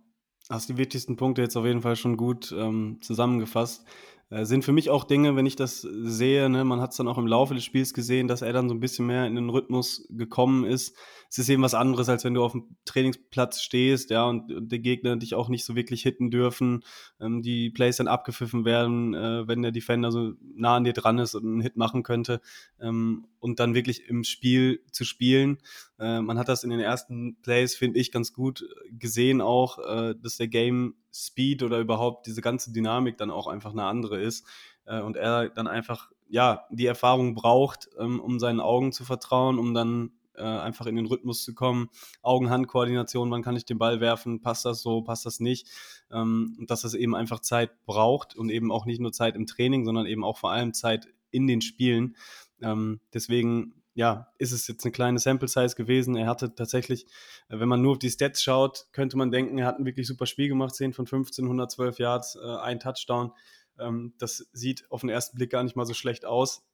[0.49, 3.85] hast die wichtigsten Punkte jetzt auf jeden Fall schon gut ähm, zusammengefasst.
[4.31, 7.09] Äh, sind für mich auch Dinge, wenn ich das sehe, ne, man hat es dann
[7.09, 9.51] auch im Laufe des Spiels gesehen, dass er dann so ein bisschen mehr in den
[9.51, 10.97] Rhythmus gekommen ist.
[11.29, 14.71] Es ist eben was anderes, als wenn du auf dem Trainingsplatz stehst, ja, und, und
[14.71, 16.85] die Gegner dich auch nicht so wirklich hitten dürfen,
[17.21, 21.19] ähm, die Plays dann abgepfiffen werden, äh, wenn der Defender so nah an dir dran
[21.19, 22.41] ist und einen Hit machen könnte
[22.81, 25.59] ähm, und dann wirklich im Spiel zu spielen.
[25.99, 30.15] Äh, man hat das in den ersten Plays, finde ich, ganz gut gesehen auch, äh,
[30.23, 34.47] dass der Game Speed oder überhaupt diese ganze Dynamik dann auch einfach eine andere ist
[34.85, 39.59] äh, und er dann einfach ja die Erfahrung braucht, ähm, um seinen Augen zu vertrauen,
[39.59, 41.89] um dann äh, einfach in den Rhythmus zu kommen.
[42.23, 45.67] Augen-Hand-Koordination, wann kann ich den Ball werfen, passt das so, passt das nicht.
[46.11, 49.85] Ähm, dass das eben einfach Zeit braucht und eben auch nicht nur Zeit im Training,
[49.85, 52.17] sondern eben auch vor allem Zeit in den Spielen.
[52.63, 56.17] Ähm, deswegen ja, ist es jetzt eine kleine Sample Size gewesen.
[56.17, 57.07] Er hatte tatsächlich,
[57.49, 60.07] äh, wenn man nur auf die Stats schaut, könnte man denken, er hat ein wirklich
[60.07, 63.33] super Spiel gemacht, 10 von 15, 112 Yards, äh, ein Touchdown.
[63.79, 66.67] Ähm, das sieht auf den ersten Blick gar nicht mal so schlecht aus.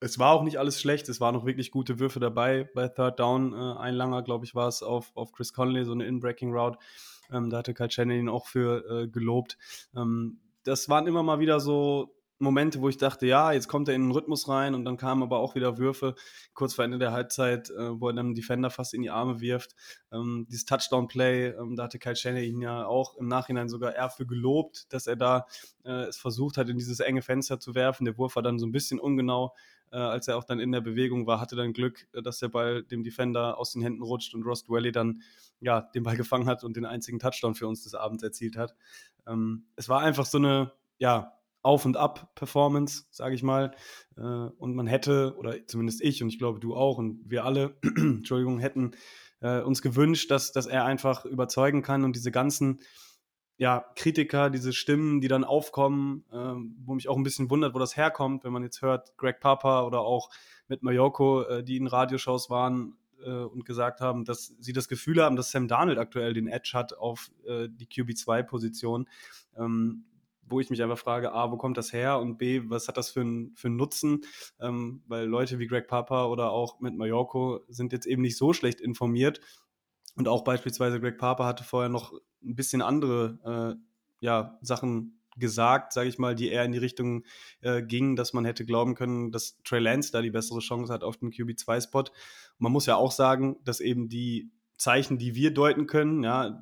[0.00, 3.20] Es war auch nicht alles schlecht, es waren noch wirklich gute Würfe dabei bei Third
[3.20, 3.52] Down.
[3.52, 6.78] Äh, ein langer, glaube ich, war es auf, auf Chris Conley, so eine In-Breaking Route.
[7.30, 9.56] Ähm, da hatte Kyle Shannon ihn auch für gelobt.
[9.94, 13.94] Ähm, das waren immer mal wieder so Momente, wo ich dachte, ja, jetzt kommt er
[13.94, 16.14] in den Rhythmus rein und dann kamen aber auch wieder Würfe
[16.54, 19.74] kurz vor Ende der Halbzeit, äh, wo er dann Defender fast in die Arme wirft.
[20.12, 24.10] Ähm, dieses Touchdown-Play, ähm, da hatte Kyle Shannon ihn ja auch im Nachhinein sogar eher
[24.10, 25.46] für gelobt, dass er da
[25.84, 28.04] äh, es versucht hat, in dieses enge Fenster zu werfen.
[28.04, 29.54] Der Wurf war dann so ein bisschen ungenau,
[29.92, 32.48] äh, als er auch dann in der Bewegung war, hatte dann Glück, äh, dass der
[32.48, 35.22] Ball dem Defender aus den Händen rutscht und Ross Dwelly dann
[35.60, 38.74] ja, den Ball gefangen hat und den einzigen Touchdown für uns des Abends erzielt hat.
[39.26, 43.72] Ähm, es war einfach so eine, ja, auf- und Ab-Performance, sage ich mal.
[44.16, 47.76] Äh, und man hätte, oder zumindest ich und ich glaube du auch und wir alle,
[47.96, 48.92] Entschuldigung, hätten
[49.40, 52.80] äh, uns gewünscht, dass, dass er einfach überzeugen kann und diese ganzen
[53.58, 57.78] ja, Kritiker, diese Stimmen, die dann aufkommen, äh, wo mich auch ein bisschen wundert, wo
[57.78, 60.30] das herkommt, wenn man jetzt hört, Greg Papa oder auch
[60.68, 65.22] mit Mayoko, äh, die in Radioshows waren äh, und gesagt haben, dass sie das Gefühl
[65.22, 69.08] haben, dass Sam Darnold aktuell den Edge hat auf äh, die QB2-Position.
[69.56, 70.04] Ähm,
[70.52, 73.10] wo ich mich einfach frage, A, wo kommt das her und B, was hat das
[73.10, 74.20] für einen für Nutzen?
[74.60, 78.52] Ähm, weil Leute wie Greg Papa oder auch mit Mallorco sind jetzt eben nicht so
[78.52, 79.40] schlecht informiert.
[80.14, 82.12] Und auch beispielsweise Greg Papa hatte vorher noch
[82.44, 87.24] ein bisschen andere äh, ja, Sachen gesagt, sage ich mal, die eher in die Richtung
[87.60, 91.04] äh, gingen, dass man hätte glauben können, dass Trey Lance da die bessere Chance hat
[91.04, 92.04] auf den QB2-Spot.
[92.58, 96.60] Man muss ja auch sagen, dass eben die Zeichen, die wir deuten können, ja,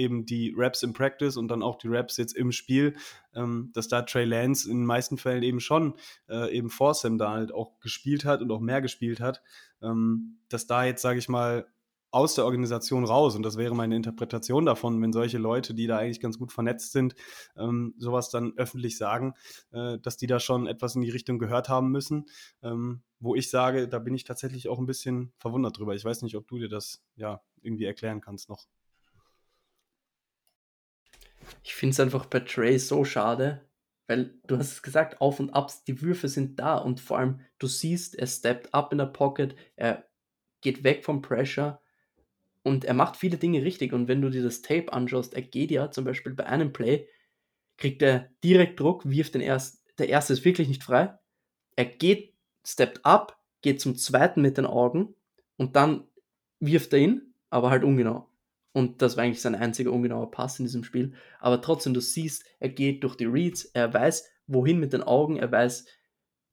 [0.00, 2.96] eben die Raps im Practice und dann auch die Raps jetzt im Spiel,
[3.34, 5.94] ähm, dass da Trey Lance in den meisten Fällen eben schon
[6.28, 9.42] äh, eben vor Sam da halt auch gespielt hat und auch mehr gespielt hat,
[9.82, 11.66] ähm, dass da jetzt, sage ich mal,
[12.12, 15.98] aus der Organisation raus, und das wäre meine Interpretation davon, wenn solche Leute, die da
[15.98, 17.14] eigentlich ganz gut vernetzt sind,
[17.56, 19.34] ähm, sowas dann öffentlich sagen,
[19.70, 22.26] äh, dass die da schon etwas in die Richtung gehört haben müssen,
[22.62, 25.94] ähm, wo ich sage, da bin ich tatsächlich auch ein bisschen verwundert drüber.
[25.94, 28.66] Ich weiß nicht, ob du dir das ja irgendwie erklären kannst noch.
[31.62, 33.66] Ich finde es einfach bei Trey so schade,
[34.06, 37.40] weil du hast es gesagt, Auf und Abs, die Würfe sind da und vor allem
[37.58, 40.08] du siehst, er steppt up in der Pocket, er
[40.60, 41.80] geht weg vom Pressure
[42.62, 45.70] und er macht viele Dinge richtig und wenn du dir das Tape anschaust, er geht
[45.70, 47.08] ja zum Beispiel bei einem Play,
[47.76, 51.18] kriegt er direkt Druck, wirft den ersten, der erste ist wirklich nicht frei,
[51.76, 52.34] er geht,
[52.64, 55.14] steppt up, geht zum zweiten mit den Augen
[55.56, 56.04] und dann
[56.58, 58.29] wirft er ihn, aber halt ungenau.
[58.72, 61.14] Und das war eigentlich sein einziger ungenauer Pass in diesem Spiel.
[61.40, 65.36] Aber trotzdem, du siehst, er geht durch die Reads, er weiß, wohin mit den Augen,
[65.36, 65.86] er weiß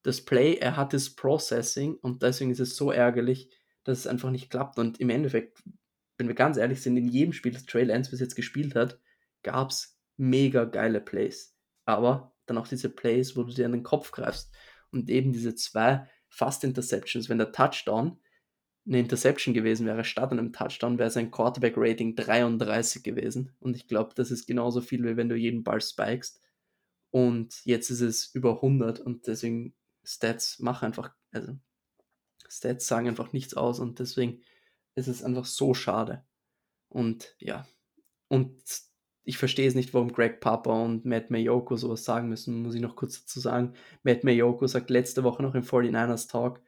[0.03, 3.49] das Play, er hat das Processing und deswegen ist es so ärgerlich,
[3.83, 4.79] dass es einfach nicht klappt.
[4.79, 5.63] Und im Endeffekt,
[6.17, 8.99] wenn wir ganz ehrlich sind, in jedem Spiel, das Trey Lance bis jetzt gespielt hat,
[9.43, 11.55] gab es mega geile Plays.
[11.85, 14.53] Aber dann auch diese Plays, wo du dir an den Kopf greifst.
[14.91, 18.19] Und eben diese zwei Fast Interceptions, wenn der Touchdown
[18.87, 23.51] eine Interception gewesen wäre, statt einem Touchdown, wäre sein Quarterback-Rating 33 gewesen.
[23.59, 26.41] Und ich glaube, das ist genauso viel, wie wenn du jeden Ball spikest.
[27.11, 29.73] Und jetzt ist es über 100 und deswegen
[30.03, 31.53] Stats machen einfach, also
[32.47, 34.41] Stats sagen einfach nichts aus und deswegen
[34.95, 36.25] ist es einfach so schade.
[36.89, 37.67] Und ja,
[38.29, 38.55] und
[39.23, 42.81] ich verstehe es nicht, warum Greg Papa und Matt Mayoko sowas sagen müssen, muss ich
[42.81, 43.73] noch kurz dazu sagen.
[44.03, 46.61] Matt Mayoko sagt letzte Woche noch im 49ers Talk,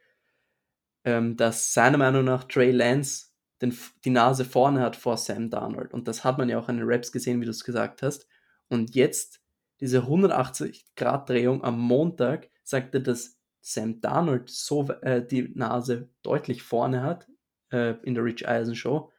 [1.04, 3.26] ähm, dass seiner Meinung nach Trey Lance
[3.62, 5.92] den, die Nase vorne hat vor Sam Darnold.
[5.92, 8.26] Und das hat man ja auch an den Raps gesehen, wie du es gesagt hast.
[8.68, 9.40] Und jetzt
[9.80, 17.02] diese 180-Grad-Drehung am Montag sagt er, dass Sam Darnold so äh, die Nase deutlich vorne
[17.02, 17.26] hat
[17.70, 19.10] äh, in der Rich Eisen Show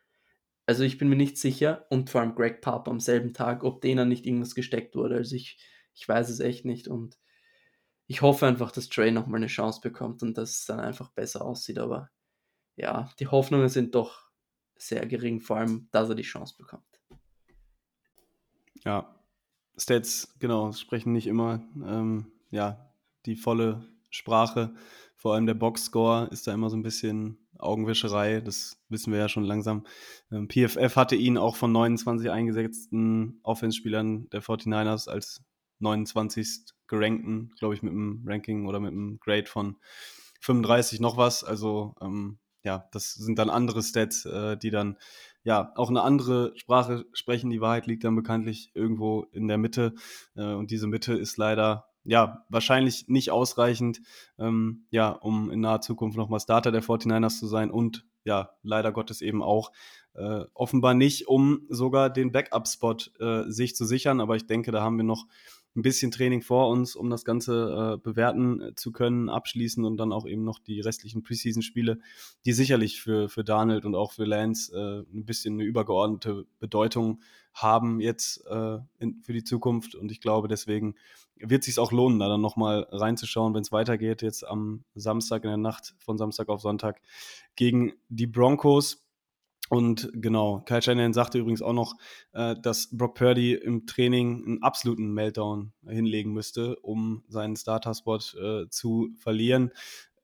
[0.72, 3.82] also ich bin mir nicht sicher und vor allem Greg Papa am selben Tag, ob
[3.82, 5.16] denen nicht irgendwas gesteckt wurde.
[5.16, 5.58] Also ich,
[5.94, 7.18] ich weiß es echt nicht und
[8.12, 11.46] ich hoffe einfach, dass Trey nochmal eine Chance bekommt und dass es dann einfach besser
[11.46, 11.80] aussieht.
[11.80, 12.10] Aber
[12.76, 14.30] ja, die Hoffnungen sind doch
[14.76, 17.00] sehr gering, vor allem, dass er die Chance bekommt.
[18.84, 19.16] Ja,
[19.78, 22.94] Stats, genau, sprechen nicht immer ähm, ja,
[23.26, 24.76] die volle Sprache.
[25.16, 29.30] Vor allem der Boxscore ist da immer so ein bisschen Augenwischerei, das wissen wir ja
[29.30, 29.86] schon langsam.
[30.34, 35.46] Ähm, PFF hatte ihn auch von 29 eingesetzten Offenspielern der 49ers als
[35.80, 36.74] 29.
[36.92, 39.78] gerankten, glaube ich, mit einem Ranking oder mit einem Grade von
[40.42, 41.44] 35 noch was.
[41.44, 44.98] Also ähm, ja, das sind dann andere Stats, äh, die dann
[45.44, 47.50] ja auch eine andere Sprache sprechen.
[47.50, 49.96] Die Wahrheit liegt dann bekanntlich irgendwo in der Mitte.
[50.36, 54.02] Äh, und diese Mitte ist leider ja, wahrscheinlich nicht ausreichend,
[54.40, 58.92] ähm, ja, um in naher Zukunft nochmal Starter der 49ers zu sein und ja, leider
[58.92, 59.72] Gottes eben auch
[60.14, 64.20] äh, offenbar nicht, um sogar den Backup-Spot äh, sich zu sichern.
[64.20, 65.26] Aber ich denke, da haben wir noch
[65.76, 70.12] ein bisschen Training vor uns, um das Ganze äh, bewerten zu können, abschließen und dann
[70.12, 72.00] auch eben noch die restlichen Preseason-Spiele,
[72.46, 77.22] die sicherlich für, für Donald und auch für Lance äh, ein bisschen eine übergeordnete Bedeutung
[77.54, 79.96] haben jetzt äh, in, für die Zukunft.
[79.96, 80.96] Und ich glaube, deswegen
[81.38, 85.44] wird es sich auch lohnen, da dann nochmal reinzuschauen, wenn es weitergeht, jetzt am Samstag
[85.44, 87.02] in der Nacht von Samstag auf Sonntag
[87.56, 89.04] gegen die Broncos.
[89.72, 91.96] Und genau, Kyle Shanahan sagte übrigens auch noch,
[92.34, 98.68] äh, dass Brock Purdy im Training einen absoluten Meltdown hinlegen müsste, um seinen Starter-Spot äh,
[98.68, 99.72] zu verlieren.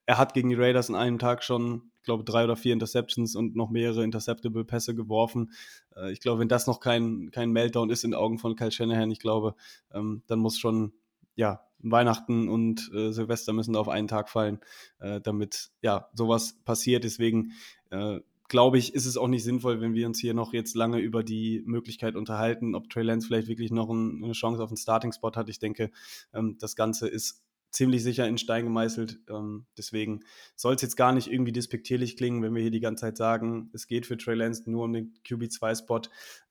[0.05, 3.37] Er hat gegen die Raiders in einem Tag schon, ich glaube, drei oder vier Interceptions
[3.37, 5.53] und noch mehrere interceptable Pässe geworfen.
[5.95, 8.71] Äh, ich glaube, wenn das noch kein, kein Meltdown ist in den Augen von Kyle
[8.71, 9.55] Shanahan, ich glaube,
[9.93, 10.91] ähm, dann muss schon
[11.35, 14.59] ja, Weihnachten und äh, Silvester müssen da auf einen Tag fallen,
[14.99, 17.05] äh, damit ja sowas passiert.
[17.05, 17.53] Deswegen
[17.91, 20.99] äh, glaube ich, ist es auch nicht sinnvoll, wenn wir uns hier noch jetzt lange
[20.99, 24.77] über die Möglichkeit unterhalten, ob Trey Lance vielleicht wirklich noch ein, eine Chance auf einen
[24.77, 25.49] Starting-Spot hat.
[25.49, 25.91] Ich denke,
[26.33, 29.19] ähm, das Ganze ist ziemlich sicher in Stein gemeißelt.
[29.29, 30.21] Ähm, deswegen
[30.55, 33.69] soll es jetzt gar nicht irgendwie despektierlich klingen, wenn wir hier die ganze Zeit sagen,
[33.73, 36.01] es geht für Trey Lance nur um den QB2-Spot.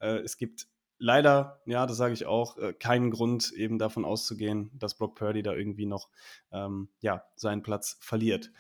[0.00, 4.70] Äh, es gibt leider, ja, das sage ich auch, äh, keinen Grund eben davon auszugehen,
[4.74, 6.08] dass Brock Purdy da irgendwie noch
[6.52, 8.52] ähm, ja, seinen Platz verliert.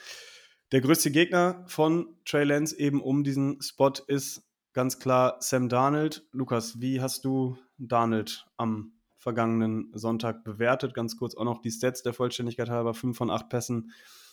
[0.72, 6.26] Der größte Gegner von Trey Lance eben um diesen Spot ist ganz klar Sam Darnold.
[6.32, 10.92] Lukas, wie hast du Darnold am vergangenen Sonntag bewertet?
[10.92, 12.94] Ganz kurz auch noch die Stats der Vollständigkeit halber.
[12.94, 13.92] 5 von 8 Pässen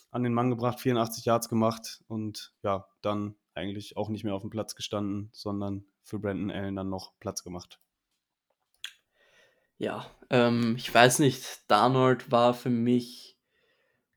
[0.10, 4.41] an den Mann gebracht, 84 Yards gemacht und ja, dann eigentlich auch nicht mehr auf
[4.41, 7.80] dem Platz gestanden, sondern für Brandon Allen dann noch Platz gemacht.
[9.78, 13.33] Ja, ähm, ich weiß nicht, Darnold war für mich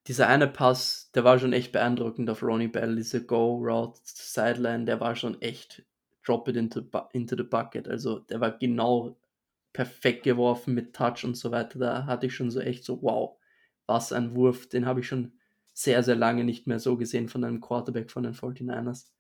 [0.07, 5.01] dieser eine Pass, der war schon echt beeindruckend auf Ronnie Bell, diese Go-Route Sideline, der
[5.01, 5.85] war schon echt
[6.25, 7.89] drop it into, into the bucket.
[7.89, 9.19] Also der war genau
[9.73, 11.79] perfekt geworfen mit Touch und so weiter.
[11.79, 13.39] Da hatte ich schon so echt so, wow,
[13.87, 14.69] was ein Wurf.
[14.69, 15.39] Den habe ich schon
[15.73, 19.11] sehr, sehr lange nicht mehr so gesehen von einem Quarterback von den 49ers.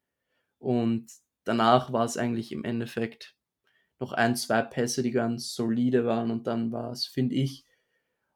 [0.58, 1.12] Und
[1.44, 3.36] danach war es eigentlich im Endeffekt
[3.98, 7.66] noch ein, zwei Pässe, die ganz solide waren und dann war es, finde ich,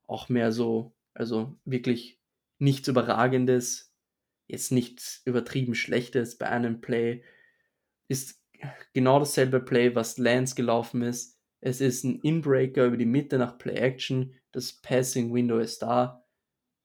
[0.07, 2.20] auch mehr so, also wirklich
[2.61, 3.93] nichts Überragendes,
[4.47, 7.23] jetzt nichts übertrieben Schlechtes bei einem Play.
[8.09, 8.43] Ist
[8.93, 11.39] genau dasselbe Play, was Lance gelaufen ist.
[11.61, 14.35] Es ist ein Inbreaker über die Mitte nach Play Action.
[14.53, 16.25] Das Passing Window ist da.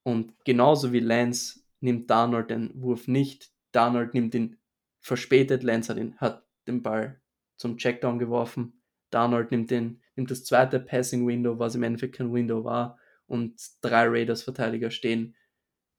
[0.04, 3.52] Und genauso wie Lance nimmt Darnold den Wurf nicht.
[3.72, 4.58] Darnold nimmt ihn
[5.00, 5.64] verspätet.
[5.64, 7.22] Lance hat, ihn, hat den Ball
[7.58, 8.82] zum Checkdown geworfen.
[9.10, 13.00] Darnold nimmt, den, nimmt das zweite Passing Window, was im Endeffekt kein Window war.
[13.28, 15.36] Und drei Raiders-Verteidiger stehen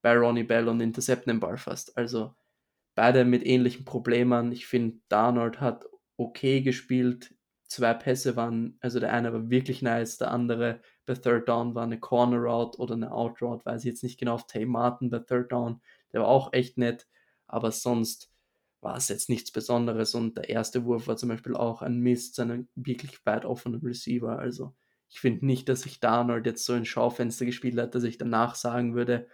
[0.07, 1.97] bei Ronnie Bell und intercepten den Ball fast.
[1.97, 2.33] Also
[2.95, 4.53] beide mit ähnlichen Problemen.
[4.53, 7.35] Ich finde, Darnold hat okay gespielt.
[7.65, 11.83] Zwei Pässe waren, also der eine war wirklich nice, der andere bei Third Down war
[11.83, 15.09] eine Corner Route oder eine Out Route, weiß ich jetzt nicht genau, auf Tay Martin
[15.09, 15.81] bei Third Down,
[16.13, 17.05] der war auch echt nett,
[17.45, 18.31] aber sonst
[18.79, 22.35] war es jetzt nichts Besonderes und der erste Wurf war zum Beispiel auch ein Mist,
[22.35, 24.73] zu einem wirklich weit offenen Receiver, also
[25.09, 28.55] ich finde nicht, dass sich Darnold jetzt so ein Schaufenster gespielt hat, dass ich danach
[28.55, 29.27] sagen würde,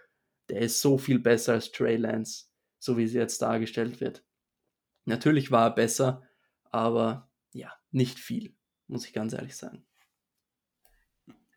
[0.48, 2.46] der ist so viel besser als Trey Lance,
[2.78, 4.24] so wie sie jetzt dargestellt wird.
[5.04, 6.22] Natürlich war er besser,
[6.70, 7.30] aber
[7.94, 8.54] nicht viel,
[8.88, 9.86] muss ich ganz ehrlich sagen.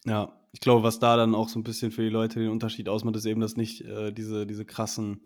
[0.06, 2.88] Ja, ich glaube, was da dann auch so ein bisschen für die Leute den Unterschied
[2.88, 5.26] ausmacht, ist eben, dass nicht äh, diese, diese krassen,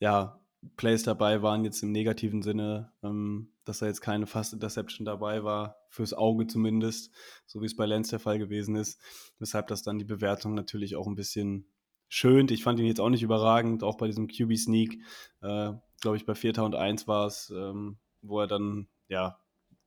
[0.00, 0.36] ja,
[0.76, 5.42] Plays dabei waren, jetzt im negativen Sinne, ähm, dass da jetzt keine Fast Interception dabei
[5.42, 7.14] war, fürs Auge zumindest,
[7.46, 9.00] so wie es bei Lance der Fall gewesen ist,
[9.38, 11.66] weshalb das dann die Bewertung natürlich auch ein bisschen
[12.10, 12.50] schönt.
[12.50, 14.98] Ich fand ihn jetzt auch nicht überragend, auch bei diesem QB-Sneak,
[15.40, 19.38] äh, glaube ich, bei 4001 war es, ähm, wo er dann, ja,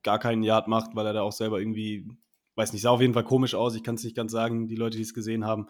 [0.02, 2.08] gar keinen Yard macht, weil er da auch selber irgendwie,
[2.56, 3.76] weiß nicht, sah auf jeden Fall komisch aus.
[3.76, 4.68] Ich kann es nicht ganz sagen.
[4.68, 5.68] Die Leute, die es gesehen haben,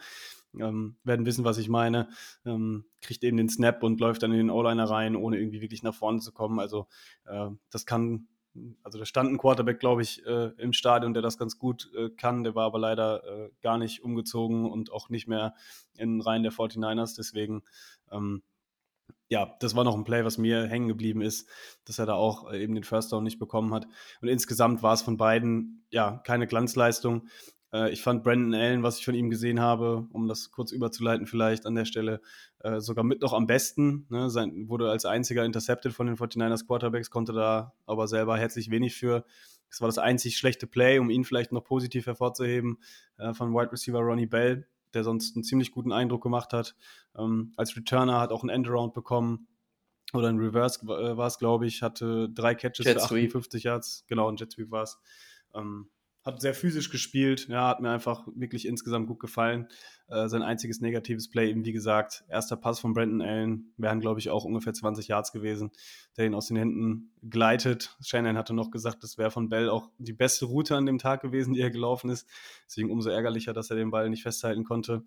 [0.60, 2.10] ähm, werden wissen, was ich meine.
[2.46, 5.84] Ähm, kriegt eben den Snap und läuft dann in den O-Liner rein, ohne irgendwie wirklich
[5.84, 6.60] nach vorne zu kommen.
[6.60, 6.88] Also
[7.26, 8.28] äh, das kann,
[8.84, 12.10] also da stand ein Quarterback, glaube ich, äh, im Stadion, der das ganz gut äh,
[12.10, 12.44] kann.
[12.44, 15.56] Der war aber leider äh, gar nicht umgezogen und auch nicht mehr
[15.96, 17.16] in Reihen der 49ers.
[17.16, 17.63] Deswegen
[18.12, 18.44] ähm,
[19.30, 21.50] ja, das war noch ein Play, was mir hängen geblieben ist,
[21.86, 23.88] dass er da auch äh, eben den First Down nicht bekommen hat.
[24.22, 27.28] Und insgesamt war es von beiden, ja, keine Glanzleistung.
[27.74, 31.28] Äh, ich fand Brandon Allen, was ich von ihm gesehen habe, um das kurz überzuleiten
[31.28, 32.22] vielleicht an der Stelle,
[32.60, 34.06] äh, sogar mit noch am besten.
[34.10, 34.30] Ne?
[34.30, 38.96] Sein, wurde als einziger intercepted von den 49ers Quarterbacks, konnte da aber selber herzlich wenig
[38.96, 39.26] für.
[39.70, 42.78] Das war das einzig schlechte Play, um ihn vielleicht noch positiv hervorzuheben,
[43.34, 46.76] von Wide Receiver Ronnie Bell der sonst einen ziemlich guten Eindruck gemacht hat.
[47.18, 49.48] Ähm, als Returner hat auch einen Endaround bekommen.
[50.14, 54.06] Oder ein Reverse äh, war es, glaube ich, hatte drei Catches Jet für 58 Yards.
[54.08, 55.00] Genau, ein Jet Sweep war es.
[55.56, 55.90] Ähm,
[56.24, 59.68] hat sehr physisch gespielt, ja, hat mir einfach wirklich insgesamt gut gefallen.
[60.08, 64.22] Äh, sein einziges negatives Play, eben wie gesagt, erster Pass von Brandon Allen, wären, glaube
[64.22, 65.72] ich, auch ungefähr 20 Yards gewesen,
[66.16, 67.98] der ihn aus den Händen gleitet.
[68.02, 71.22] Shannon hatte noch gesagt, das wäre von Bell auch die beste Route an dem Tag
[71.22, 72.28] gewesen, die er gelaufen ist.
[72.68, 75.04] Deswegen umso ärgerlicher, dass er den Ball nicht festhalten konnte.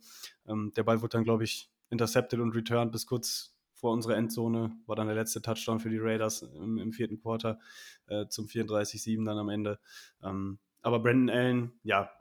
[0.47, 4.77] Ähm, der Ball wurde dann, glaube ich, intercepted und returned bis kurz vor unserer Endzone.
[4.87, 7.59] War dann der letzte Touchdown für die Raiders im, im vierten Quarter
[8.07, 9.79] äh, zum 34-7 dann am Ende.
[10.23, 12.13] Ähm, aber Brandon Allen, ja,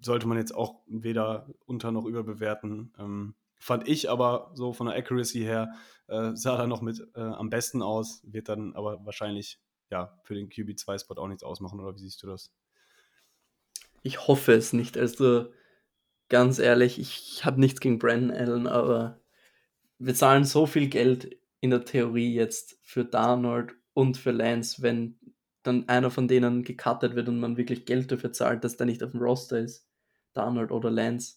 [0.00, 2.94] sollte man jetzt auch weder unter noch überbewerten.
[2.96, 5.74] Ähm, fand ich aber so von der Accuracy her,
[6.06, 9.58] äh, sah er noch mit äh, am besten aus, wird dann aber wahrscheinlich
[9.90, 12.52] ja für den QB2-Spot auch nichts ausmachen, oder wie siehst du das?
[14.02, 14.96] Ich hoffe es nicht.
[14.96, 15.52] Also
[16.28, 19.18] ganz ehrlich, ich habe nichts gegen Brandon Allen, aber
[19.98, 25.18] wir zahlen so viel Geld in der Theorie jetzt für Darnold und für Lance, wenn
[25.62, 29.02] dann einer von denen gecuttet wird und man wirklich Geld dafür zahlt, dass der nicht
[29.02, 29.86] auf dem Roster ist,
[30.34, 31.36] Donald oder Lance,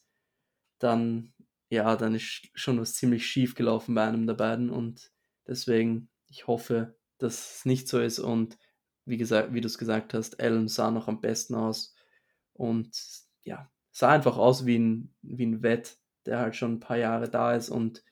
[0.80, 1.34] dann
[1.72, 5.12] ja, dann ist schon was ziemlich schief gelaufen bei einem der beiden und
[5.48, 8.58] deswegen, ich hoffe, dass es nicht so ist und
[9.06, 11.96] wie gesagt, wie du es gesagt hast, Allen sah noch am besten aus
[12.54, 12.92] und
[13.44, 17.30] ja, sah einfach aus wie ein, wie ein Wett, der halt schon ein paar Jahre
[17.30, 18.04] da ist und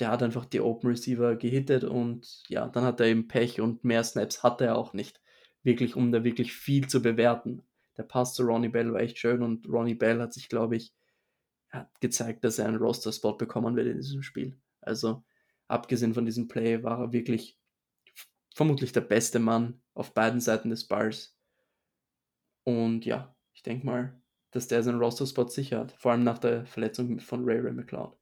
[0.00, 3.84] der hat einfach die Open Receiver gehittet und ja, dann hat er eben Pech und
[3.84, 5.20] mehr Snaps hatte er auch nicht.
[5.62, 7.62] Wirklich, um da wirklich viel zu bewerten.
[7.98, 10.94] Der Pass zu Ronnie Bell war echt schön und Ronnie Bell hat sich, glaube ich,
[11.68, 14.58] hat gezeigt, dass er einen Roster-Spot bekommen wird in diesem Spiel.
[14.80, 15.22] Also,
[15.68, 17.58] abgesehen von diesem Play, war er wirklich
[18.54, 21.36] vermutlich der beste Mann auf beiden Seiten des Balls.
[22.64, 25.92] Und ja, ich denke mal, dass der seinen Roster-Spot sicher hat.
[25.92, 28.19] Vor allem nach der Verletzung von Ray Ray McLeod.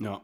[0.00, 0.22] Ja,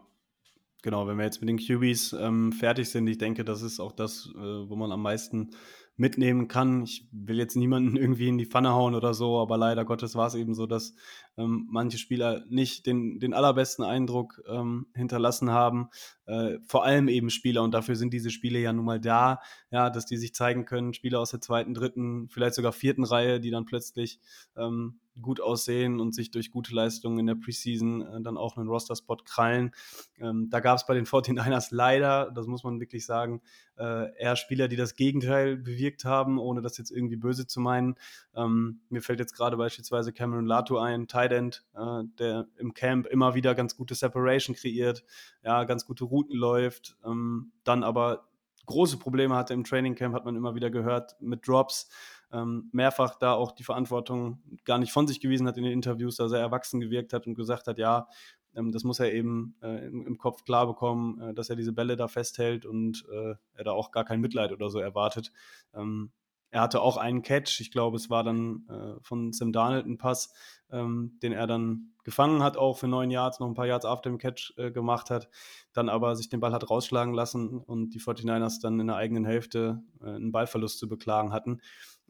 [0.82, 1.06] genau.
[1.06, 4.28] Wenn wir jetzt mit den QBs ähm, fertig sind, ich denke, das ist auch das,
[4.34, 5.50] äh, wo man am meisten
[5.98, 6.84] mitnehmen kann.
[6.84, 10.28] Ich will jetzt niemanden irgendwie in die Pfanne hauen oder so, aber leider Gottes war
[10.28, 10.94] es eben so, dass
[11.36, 15.88] ähm, manche Spieler nicht den, den allerbesten Eindruck ähm, hinterlassen haben.
[16.24, 19.90] Äh, vor allem eben Spieler und dafür sind diese Spiele ja nun mal da, ja,
[19.90, 23.50] dass die sich zeigen können, Spieler aus der zweiten, dritten, vielleicht sogar vierten Reihe, die
[23.50, 24.20] dann plötzlich
[24.56, 28.68] ähm, gut aussehen und sich durch gute Leistungen in der Preseason äh, dann auch einen
[28.68, 29.72] Roster-Spot krallen.
[30.18, 33.40] Ähm, da gab es bei den 49ers leider, das muss man wirklich sagen,
[33.78, 37.96] äh, eher Spieler, die das Gegenteil bewirkt haben, ohne das jetzt irgendwie böse zu meinen.
[38.34, 43.06] Ähm, mir fällt jetzt gerade beispielsweise Cameron Latu ein, Tight End, äh, der im Camp
[43.06, 45.04] immer wieder ganz gute Separation kreiert,
[45.44, 48.28] ja, ganz gute Routen läuft, ähm, dann aber
[48.66, 51.88] große Probleme hatte im Training Camp, hat man immer wieder gehört, mit Drops
[52.36, 56.16] ähm, mehrfach da auch die Verantwortung gar nicht von sich gewiesen hat in den Interviews,
[56.16, 58.08] da sehr erwachsen gewirkt hat und gesagt hat, ja,
[58.54, 61.72] ähm, das muss er eben äh, im, im, Kopf klar bekommen, äh, dass er diese
[61.72, 65.32] Bälle da festhält und äh, er da auch gar kein Mitleid oder so erwartet.
[65.74, 66.12] Ähm,
[66.50, 69.98] er hatte auch einen Catch, ich glaube, es war dann äh, von Sam Darnold ein
[69.98, 70.32] Pass,
[70.70, 74.08] ähm, den er dann gefangen hat, auch für neun Yards, noch ein paar Yards after
[74.08, 75.28] dem Catch äh, gemacht hat,
[75.72, 79.24] dann aber sich den Ball hat rausschlagen lassen und die 49ers dann in der eigenen
[79.24, 81.60] Hälfte äh, einen Ballverlust zu beklagen hatten.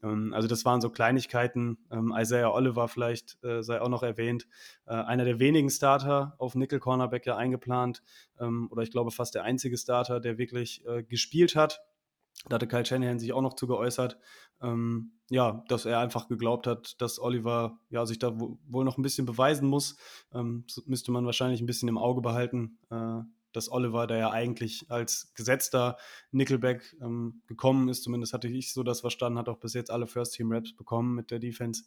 [0.03, 1.79] Ähm, also das waren so Kleinigkeiten.
[1.91, 4.47] Ähm, Isaiah Oliver vielleicht äh, sei auch noch erwähnt.
[4.87, 8.03] Äh, einer der wenigen Starter auf Nickel Cornerback ja eingeplant
[8.39, 11.81] ähm, oder ich glaube fast der einzige Starter, der wirklich äh, gespielt hat.
[12.49, 14.19] Da hatte Kyle Shanahan sich auch noch zu geäußert,
[14.61, 19.03] ähm, ja, dass er einfach geglaubt hat, dass Oliver ja, sich da wohl noch ein
[19.03, 19.97] bisschen beweisen muss.
[20.33, 22.79] Ähm, müsste man wahrscheinlich ein bisschen im Auge behalten.
[23.57, 25.97] Dass Oliver, der ja eigentlich als gesetzter
[26.31, 30.07] Nickelback ähm, gekommen ist, zumindest hatte ich so das verstanden, hat auch bis jetzt alle
[30.07, 31.85] First-Team-Raps bekommen mit der Defense,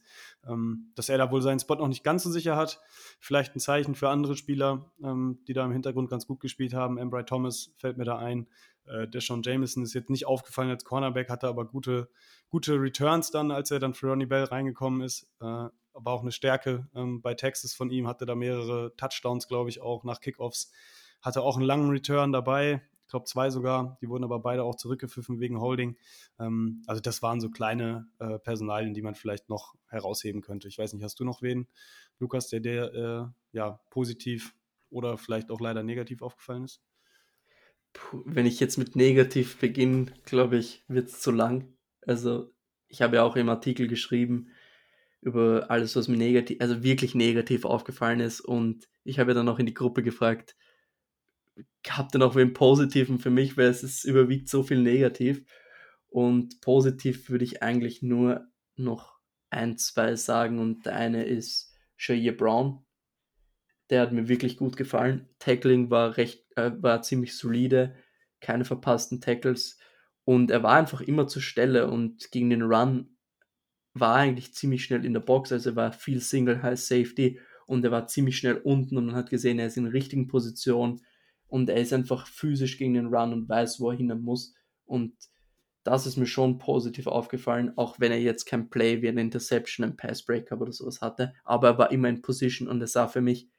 [0.48, 2.82] ähm, dass er da wohl seinen Spot noch nicht ganz so sicher hat.
[3.20, 6.98] Vielleicht ein Zeichen für andere Spieler, ähm, die da im Hintergrund ganz gut gespielt haben.
[6.98, 8.48] Embry Thomas fällt mir da ein.
[8.86, 12.10] Äh, Sean Jameson ist jetzt nicht aufgefallen als Cornerback, hatte aber gute,
[12.50, 15.32] gute Returns dann, als er dann für Ronnie Bell reingekommen ist.
[15.40, 19.70] Äh, aber auch eine Stärke ähm, bei Texas von ihm, hatte da mehrere Touchdowns, glaube
[19.70, 20.72] ich, auch nach Kickoffs.
[21.22, 23.98] Hatte auch einen langen Return dabei, ich glaube zwei sogar.
[24.02, 25.98] Die wurden aber beide auch zurückgepfiffen wegen Holding.
[26.40, 30.68] Ähm, also das waren so kleine äh, Personalien, die man vielleicht noch herausheben könnte.
[30.68, 31.68] Ich weiß nicht, hast du noch wen,
[32.20, 34.54] Lukas, der dir äh, ja positiv
[34.92, 36.84] oder vielleicht auch leider negativ aufgefallen ist?
[37.94, 41.74] Puh, wenn ich jetzt mit negativ beginne, glaube ich, wird es zu lang.
[42.02, 42.52] Also
[42.88, 44.50] ich habe ja auch im Artikel geschrieben
[45.22, 48.40] über alles, was mir negativ, also wirklich negativ aufgefallen ist.
[48.40, 50.56] Und ich habe ja dann auch in die Gruppe gefragt,
[51.88, 55.44] habt ihr noch wen Positiven für mich, weil es ist, überwiegt so viel negativ.
[56.10, 60.60] Und positiv würde ich eigentlich nur noch ein, zwei sagen.
[60.60, 62.86] Und der eine ist Jair Brown.
[63.90, 65.30] Der hat mir wirklich gut gefallen.
[65.40, 67.96] Tackling war recht, äh, war ziemlich solide,
[68.40, 69.78] keine verpassten Tackles.
[70.26, 73.18] Und er war einfach immer zur Stelle und gegen den Run
[73.94, 75.52] war eigentlich ziemlich schnell in der Box.
[75.52, 79.16] Also er war viel Single High Safety und er war ziemlich schnell unten und man
[79.16, 81.02] hat gesehen, er ist in der richtigen Position
[81.50, 84.54] und er ist einfach physisch gegen den Run und weiß, wo er hin muss.
[84.86, 85.14] Und
[85.84, 89.86] das ist mir schon positiv aufgefallen, auch wenn er jetzt kein Play wie ein Interception,
[89.86, 91.34] ein Passbreaker oder sowas hatte.
[91.44, 93.50] Aber er war immer in Position und er sah für mich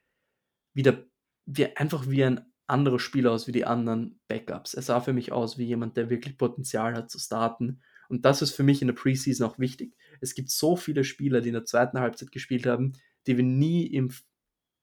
[0.72, 1.05] wieder
[1.47, 4.74] wie, einfach wie ein anderer Spieler aus wie die anderen Backups.
[4.74, 7.82] Er sah für mich aus wie jemand, der wirklich Potenzial hat zu starten.
[8.09, 9.97] Und das ist für mich in der Preseason auch wichtig.
[10.20, 12.93] Es gibt so viele Spieler, die in der zweiten Halbzeit gespielt haben,
[13.26, 14.12] die wir nie im,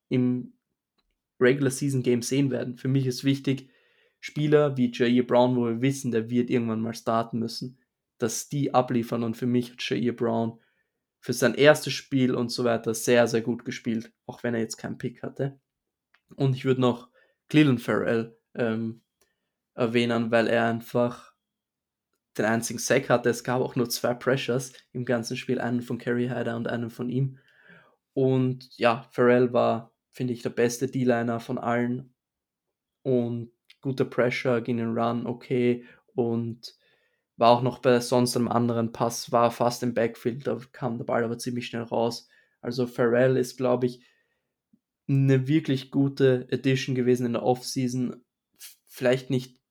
[0.09, 0.56] im
[1.39, 2.77] Regular Season Game sehen werden.
[2.77, 3.69] Für mich ist wichtig,
[4.19, 7.79] Spieler wie Jair Brown, wo wir wissen, der wird irgendwann mal starten müssen,
[8.17, 9.23] dass die abliefern.
[9.23, 10.59] Und für mich hat Jair Brown
[11.19, 14.77] für sein erstes Spiel und so weiter sehr, sehr gut gespielt, auch wenn er jetzt
[14.77, 15.59] keinen Pick hatte.
[16.35, 17.09] Und ich würde noch
[17.49, 19.01] Cleveland Farrell ähm,
[19.75, 21.33] erwähnen, weil er einfach
[22.38, 23.29] den einzigen Sack hatte.
[23.29, 26.89] Es gab auch nur zwei Pressures im ganzen Spiel, einen von Kerry Hyder und einen
[26.89, 27.39] von ihm.
[28.13, 32.11] Und ja, Farrell war finde ich, der beste D-Liner von allen.
[33.03, 33.51] Und
[33.82, 35.86] guter Pressure, ging den Run, okay.
[36.15, 36.76] Und
[37.36, 41.05] war auch noch bei sonst einem anderen Pass, war fast im Backfield, da kam der
[41.05, 42.28] Ball aber ziemlich schnell raus.
[42.61, 44.03] Also Pharrell ist, glaube ich,
[45.07, 48.26] eine wirklich gute Edition gewesen in der Offseason.
[48.88, 49.61] Vielleicht nicht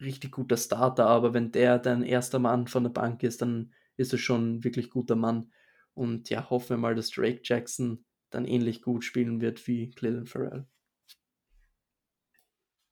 [0.00, 4.12] richtig guter Starter, aber wenn der dein erster Mann von der Bank ist, dann ist
[4.12, 5.50] er schon ein wirklich guter Mann.
[5.92, 8.04] Und ja, hoffen wir mal, dass Drake Jackson
[8.34, 10.66] dann ähnlich gut spielen wird wie Clellan Farrell.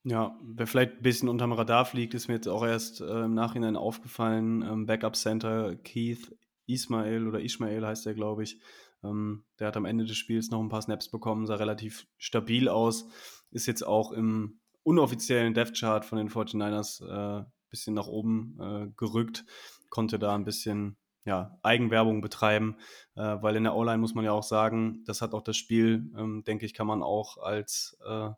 [0.02, 3.34] Ja, wer vielleicht ein bisschen unterm Radar fliegt, ist mir jetzt auch erst äh, im
[3.34, 4.62] Nachhinein aufgefallen.
[4.62, 6.34] Ähm, Backup Center Keith
[6.66, 8.60] Ismail oder Ismail heißt er, glaube ich.
[9.02, 12.68] Ähm, der hat am Ende des Spiels noch ein paar Snaps bekommen, sah relativ stabil
[12.68, 13.08] aus.
[13.50, 18.58] Ist jetzt auch im unoffiziellen Death Chart von den 49ers ein äh, bisschen nach oben
[18.60, 19.44] äh, gerückt.
[19.90, 22.76] Konnte da ein bisschen ja, Eigenwerbung betreiben,
[23.14, 26.10] äh, weil in der O-Line muss man ja auch sagen, das hat auch das Spiel,
[26.16, 28.30] ähm, denke ich, kann man auch als äh,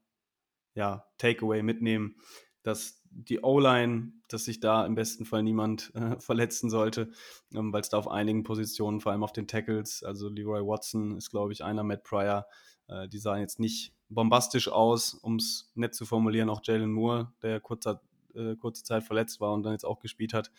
[0.74, 2.16] ja, Takeaway mitnehmen,
[2.62, 7.12] dass die O-Line, dass sich da im besten Fall niemand äh, verletzen sollte,
[7.54, 11.16] ähm, weil es da auf einigen Positionen, vor allem auf den Tackles, also Leroy Watson
[11.16, 12.46] ist, glaube ich, einer, Matt Pryor,
[12.88, 17.32] äh, die sahen jetzt nicht bombastisch aus, um es nett zu formulieren, auch Jalen Moore,
[17.42, 18.02] der kurzer,
[18.34, 20.50] äh, kurze Zeit verletzt war und dann jetzt auch gespielt hat,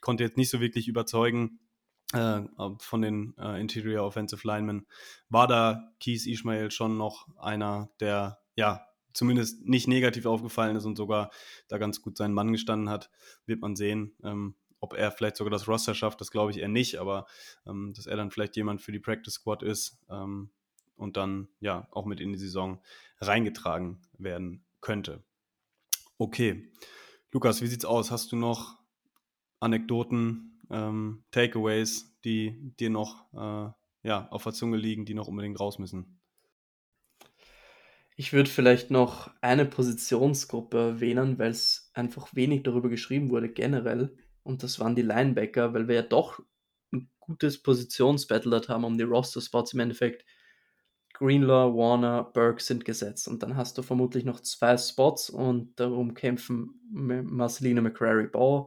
[0.00, 1.58] konnte jetzt nicht so wirklich überzeugen
[2.12, 2.40] äh,
[2.78, 4.86] von den äh, Interior Offensive Linemen,
[5.28, 10.96] war da Keith Ishmael schon noch einer, der ja zumindest nicht negativ aufgefallen ist und
[10.96, 11.30] sogar
[11.68, 13.10] da ganz gut seinen Mann gestanden hat,
[13.46, 14.14] wird man sehen.
[14.22, 17.26] Ähm, ob er vielleicht sogar das Roster schafft, das glaube ich eher nicht, aber
[17.66, 20.50] ähm, dass er dann vielleicht jemand für die Practice Squad ist ähm,
[20.96, 22.82] und dann ja auch mit in die Saison
[23.20, 25.22] reingetragen werden könnte.
[26.18, 26.72] Okay.
[27.32, 28.10] Lukas, wie sieht's aus?
[28.10, 28.78] Hast du noch
[29.60, 33.72] Anekdoten, ähm, Takeaways, die dir noch äh,
[34.08, 36.20] ja, auf der Zunge liegen, die noch unbedingt raus müssen?
[38.16, 44.14] Ich würde vielleicht noch eine Positionsgruppe erwähnen, weil es einfach wenig darüber geschrieben wurde generell.
[44.42, 46.38] Und das waren die Linebacker, weil wir ja doch
[46.92, 50.26] ein gutes Positionsbattle dort haben um die Roster-Spots im Endeffekt.
[51.14, 53.26] Greenlaw, Warner, Burke sind gesetzt.
[53.26, 58.66] Und dann hast du vermutlich noch zwei Spots und darum kämpfen Marcelino McCrary Ball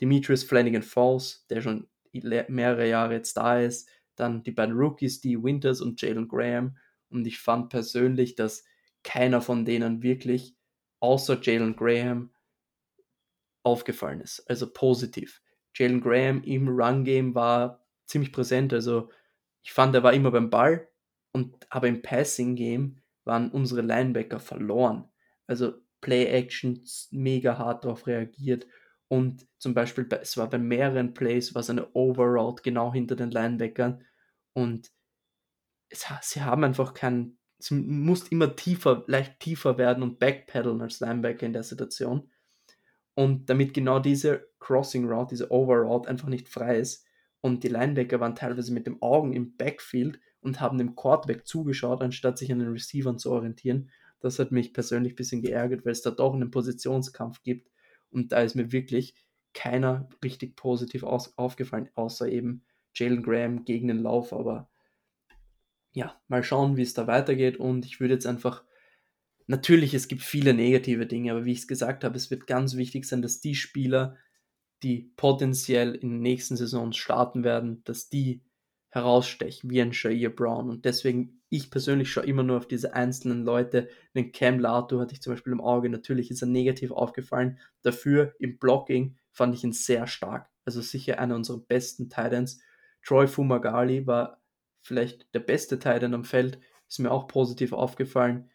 [0.00, 5.42] Demetrius Flanagan Falls, der schon mehrere Jahre jetzt da ist, dann die beiden Rookies, die
[5.42, 6.76] Winters und Jalen Graham.
[7.10, 8.64] Und ich fand persönlich, dass
[9.02, 10.56] keiner von denen wirklich,
[11.00, 12.32] außer Jalen Graham,
[13.62, 14.48] aufgefallen ist.
[14.48, 15.42] Also positiv.
[15.74, 18.72] Jalen Graham im Run-Game war ziemlich präsent.
[18.72, 19.10] Also
[19.62, 20.88] ich fand, er war immer beim Ball.
[21.32, 25.10] Und, aber im Passing-Game waren unsere Linebacker verloren.
[25.46, 28.66] Also Play-Action mega hart darauf reagiert.
[29.08, 33.30] Und zum Beispiel, es war bei mehreren Plays, war es eine Overroute genau hinter den
[33.30, 34.04] Linebackern.
[34.52, 34.90] Und
[35.88, 41.00] es, sie haben einfach keinen, es muss immer tiefer, leicht tiefer werden und backpedalen als
[41.00, 42.30] Linebacker in der Situation.
[43.14, 47.06] Und damit genau diese Crossing Route, diese Overroute einfach nicht frei ist.
[47.40, 52.02] Und die Linebacker waren teilweise mit dem Augen im Backfield und haben dem Quarterback zugeschaut,
[52.02, 53.90] anstatt sich an den Receivern zu orientieren.
[54.20, 57.70] Das hat mich persönlich ein bisschen geärgert, weil es da doch einen Positionskampf gibt.
[58.16, 59.14] Und da ist mir wirklich
[59.52, 62.64] keiner richtig positiv aus aufgefallen, außer eben
[62.94, 64.32] Jalen Graham gegen den Lauf.
[64.32, 64.68] Aber
[65.92, 67.58] ja, mal schauen, wie es da weitergeht.
[67.58, 68.64] Und ich würde jetzt einfach,
[69.46, 72.76] natürlich, es gibt viele negative Dinge, aber wie ich es gesagt habe, es wird ganz
[72.76, 74.16] wichtig sein, dass die Spieler,
[74.82, 78.42] die potenziell in den nächsten Saisons starten werden, dass die
[78.90, 80.68] herausstechen, wie ein Shair Brown.
[80.68, 83.88] Und deswegen, ich persönlich schaue immer nur auf diese einzelnen Leute.
[84.14, 85.88] Den Cam Lato hatte ich zum Beispiel im Auge.
[85.88, 87.58] Natürlich ist er negativ aufgefallen.
[87.82, 90.48] Dafür im Blocking fand ich ihn sehr stark.
[90.64, 92.60] Also sicher einer unserer besten Titans.
[93.04, 94.40] Troy Fumagali war
[94.82, 96.58] vielleicht der beste Titan am Feld.
[96.88, 98.50] Ist mir auch positiv aufgefallen.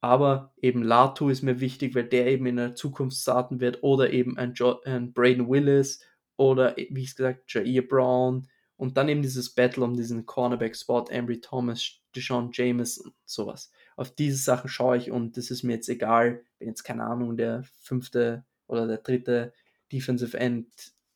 [0.00, 3.82] Aber eben Latu ist mir wichtig, weil der eben in der Zukunft starten wird.
[3.82, 6.04] Oder eben ein, jo ein Braden Willis
[6.36, 8.46] oder wie ich es gesagt, Jair Brown,
[8.76, 13.70] und dann eben dieses Battle um diesen Cornerback-Spot, Ambry Thomas, Deshaun Jameson, sowas.
[13.96, 17.36] Auf diese Sachen schaue ich und das ist mir jetzt egal, wenn jetzt keine Ahnung,
[17.36, 19.52] der fünfte oder der dritte
[19.92, 20.68] Defensive End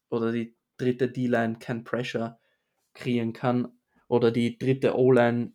[0.08, 2.38] oder die dritte D-Line kein Pressure
[2.94, 3.68] kreieren kann
[4.08, 5.52] oder die dritte O-Line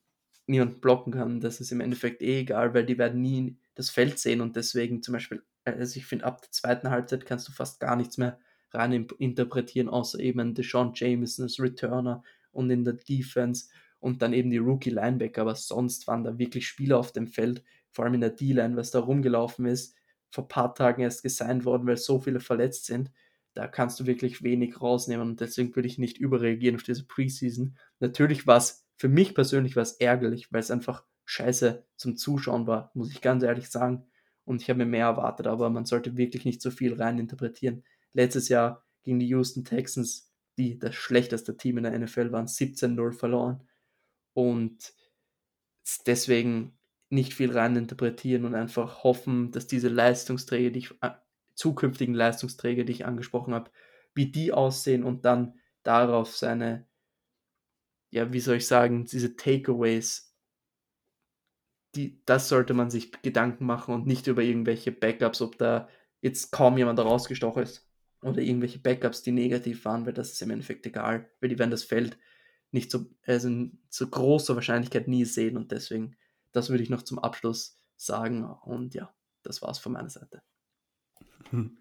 [0.48, 1.40] niemand blocken kann.
[1.40, 5.02] Das ist im Endeffekt eh egal, weil die werden nie das Feld sehen und deswegen
[5.02, 8.40] zum Beispiel, also ich finde, ab der zweiten Halbzeit kannst du fast gar nichts mehr
[8.76, 13.68] rein interpretieren, außer eben Deshaun Jameson als Returner und in der Defense
[14.00, 18.06] und dann eben die Rookie-Linebacker, aber sonst waren da wirklich Spieler auf dem Feld, vor
[18.06, 19.96] allem in der D-Line, was da rumgelaufen ist,
[20.30, 23.12] vor ein paar Tagen erst gesigned worden, weil so viele verletzt sind.
[23.54, 27.78] Da kannst du wirklich wenig rausnehmen und deswegen würde ich nicht überreagieren auf diese Preseason.
[28.00, 32.92] Natürlich war es für mich persönlich was ärgerlich, weil es einfach scheiße zum Zuschauen war,
[32.94, 34.06] muss ich ganz ehrlich sagen.
[34.44, 37.84] Und ich habe mir mehr erwartet, aber man sollte wirklich nicht so viel rein interpretieren
[38.16, 43.12] letztes Jahr gegen die Houston Texans, die das schlechteste Team in der NFL waren, 17-0
[43.12, 43.68] verloren.
[44.34, 44.94] Und
[46.08, 46.78] deswegen
[47.10, 51.12] nicht viel rein interpretieren und einfach hoffen, dass diese Leistungsträger, die ich, äh,
[51.54, 53.70] zukünftigen Leistungsträger, die ich angesprochen habe,
[54.14, 56.88] wie die aussehen und dann darauf seine,
[58.10, 60.34] ja, wie soll ich sagen, diese Takeaways,
[61.96, 65.88] die, das sollte man sich Gedanken machen und nicht über irgendwelche Backups, ob da
[66.22, 67.86] jetzt kaum jemand rausgestochen ist
[68.26, 71.72] oder irgendwelche Backups, die negativ waren, weil das ist im Endeffekt egal, weil die werden
[71.72, 72.18] das Feld
[72.72, 76.16] nicht so, also in so großer Wahrscheinlichkeit nie sehen und deswegen,
[76.52, 79.14] das würde ich noch zum Abschluss sagen und ja,
[79.44, 80.42] das war's von meiner Seite.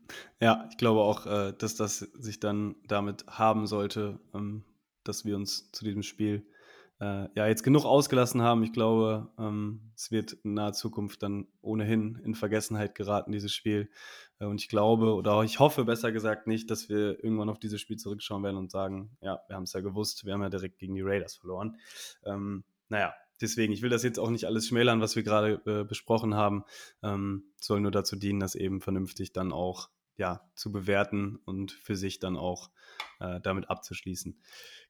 [0.40, 4.62] Ja, ich glaube auch, äh, dass das sich dann damit haben sollte, ähm,
[5.04, 6.46] dass wir uns zu diesem Spiel
[7.00, 8.62] äh, ja jetzt genug ausgelassen haben.
[8.62, 13.90] Ich glaube, ähm, es wird in naher Zukunft dann ohnehin in Vergessenheit geraten, dieses Spiel.
[14.38, 17.80] Äh, und ich glaube, oder ich hoffe besser gesagt nicht, dass wir irgendwann auf dieses
[17.80, 20.78] Spiel zurückschauen werden und sagen, ja, wir haben es ja gewusst, wir haben ja direkt
[20.78, 21.76] gegen die Raiders verloren.
[22.24, 25.84] Ähm, naja, deswegen, ich will das jetzt auch nicht alles schmälern, was wir gerade äh,
[25.84, 26.64] besprochen haben.
[27.02, 31.96] Ähm, soll nur dazu dienen, das eben vernünftig dann auch ja, zu bewerten und für
[31.96, 32.70] sich dann auch
[33.20, 34.38] äh, damit abzuschließen.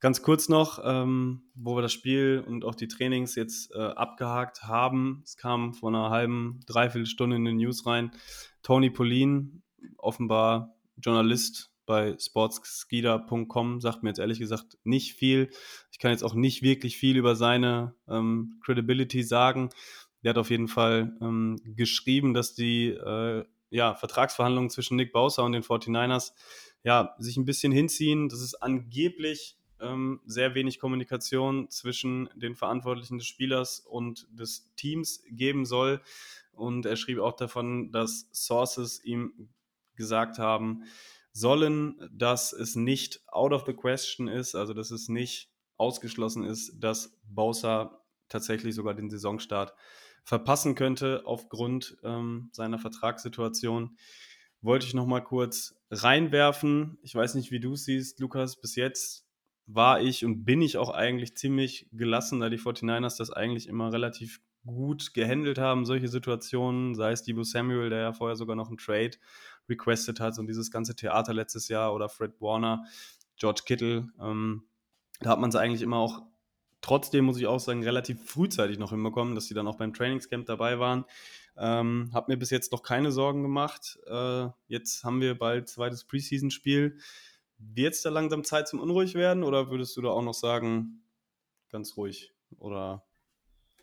[0.01, 4.65] Ganz kurz noch, ähm, wo wir das Spiel und auch die Trainings jetzt äh, abgehakt
[4.65, 5.23] haben.
[5.25, 8.11] Es kam vor einer halben, dreiviertel Stunde in den News rein.
[8.63, 9.63] Tony Polin,
[9.99, 15.51] offenbar Journalist bei sportskeeda.com, sagt mir jetzt ehrlich gesagt nicht viel.
[15.91, 19.71] Ich kann jetzt auch nicht wirklich viel über seine ähm, Credibility sagen.
[20.23, 23.45] Der hat auf jeden Fall ähm, geschrieben, dass die äh,
[23.75, 26.33] ja, Vertragsverhandlungen zwischen Nick Bowser und den 49ers
[26.85, 28.29] ja, sich ein bisschen hinziehen.
[28.29, 35.25] Das ist angeblich ähm, sehr wenig Kommunikation zwischen den Verantwortlichen des Spielers und des Teams
[35.29, 36.01] geben soll.
[36.53, 39.49] Und er schrieb auch davon, dass Sources ihm
[39.97, 40.85] gesagt haben
[41.33, 46.77] sollen, dass es nicht out of the question ist, also dass es nicht ausgeschlossen ist,
[46.79, 49.75] dass Bowser tatsächlich sogar den Saisonstart
[50.25, 53.97] verpassen könnte aufgrund ähm, seiner Vertragssituation.
[54.63, 56.99] wollte ich noch mal kurz reinwerfen.
[57.03, 58.61] Ich weiß nicht, wie du es siehst, Lukas.
[58.61, 59.27] Bis jetzt
[59.67, 63.93] war ich und bin ich auch eigentlich ziemlich gelassen, da die 49ers das eigentlich immer
[63.93, 68.69] relativ gut gehandelt haben, solche Situationen, sei es Debo Samuel, der ja vorher sogar noch
[68.69, 69.13] einen Trade
[69.69, 72.85] requested hat und dieses ganze Theater letztes Jahr oder Fred Warner,
[73.37, 74.65] George Kittle, ähm,
[75.21, 76.23] da hat man es eigentlich immer auch
[76.85, 80.45] trotzdem, muss ich auch sagen, relativ frühzeitig noch hinbekommen, dass sie dann auch beim Trainingscamp
[80.45, 81.07] dabei waren.
[81.57, 83.99] Ähm, hab mir bis jetzt noch keine Sorgen gemacht.
[84.07, 86.99] Äh, jetzt haben wir bald zweites Preseason-Spiel.
[87.57, 91.03] Wird es da langsam Zeit zum unruhig werden oder würdest du da auch noch sagen,
[91.71, 92.35] ganz ruhig?
[92.59, 93.03] Oder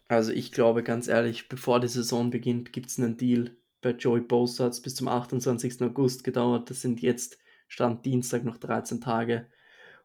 [0.07, 3.55] also ich glaube ganz ehrlich, bevor die Saison beginnt, gibt es einen Deal.
[3.81, 5.81] Bei Joey Bosa hat bis zum 28.
[5.81, 6.69] August gedauert.
[6.69, 9.47] Das sind jetzt, Stand Dienstag, noch 13 Tage.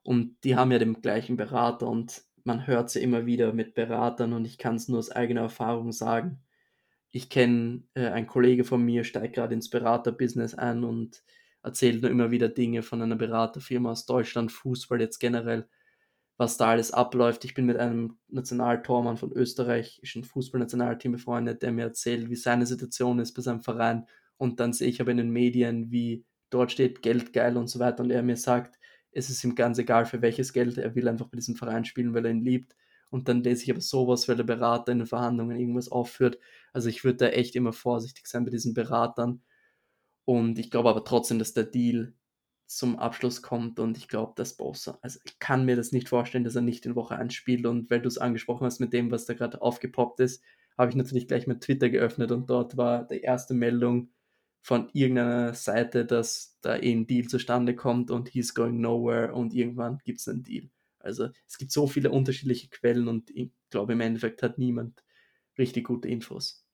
[0.02, 4.32] Und die haben ja den gleichen Berater und man hört sie immer wieder mit Beratern
[4.32, 6.40] und ich kann es nur aus eigener Erfahrung sagen.
[7.10, 11.22] Ich kenne, äh, ein Kollege von mir steigt gerade ins Beraterbusiness ein und
[11.62, 15.68] erzählt nur immer wieder Dinge von einer Beraterfirma aus Deutschland, Fußball jetzt generell
[16.38, 17.44] was da alles abläuft.
[17.44, 23.18] Ich bin mit einem Nationaltormann von österreichischen Fußballnationalteam befreundet, der mir erzählt, wie seine Situation
[23.18, 24.06] ist bei seinem Verein.
[24.36, 27.78] Und dann sehe ich aber in den Medien, wie dort steht Geld geil und so
[27.78, 28.02] weiter.
[28.02, 28.78] Und er mir sagt,
[29.16, 32.14] es ist ihm ganz egal für welches Geld, er will einfach bei diesem Verein spielen,
[32.14, 32.76] weil er ihn liebt.
[33.10, 36.38] Und dann lese ich aber sowas, weil der Berater in den Verhandlungen irgendwas aufführt.
[36.72, 39.42] Also ich würde da echt immer vorsichtig sein bei diesen Beratern.
[40.24, 42.14] Und ich glaube aber trotzdem, dass der Deal
[42.66, 46.44] zum Abschluss kommt und ich glaube, dass Bosa, also ich kann mir das nicht vorstellen,
[46.44, 49.12] dass er nicht in Woche 1 spielt und weil du es angesprochen hast mit dem,
[49.12, 50.42] was da gerade aufgepoppt ist,
[50.76, 54.10] habe ich natürlich gleich mit Twitter geöffnet und dort war die erste Meldung
[54.62, 59.54] von irgendeiner Seite, dass da eh ein Deal zustande kommt und he's going nowhere und
[59.54, 60.70] irgendwann gibt es einen Deal.
[60.98, 65.04] Also es gibt so viele unterschiedliche Quellen und ich glaube im Endeffekt hat niemand
[65.56, 66.66] richtig gute Infos.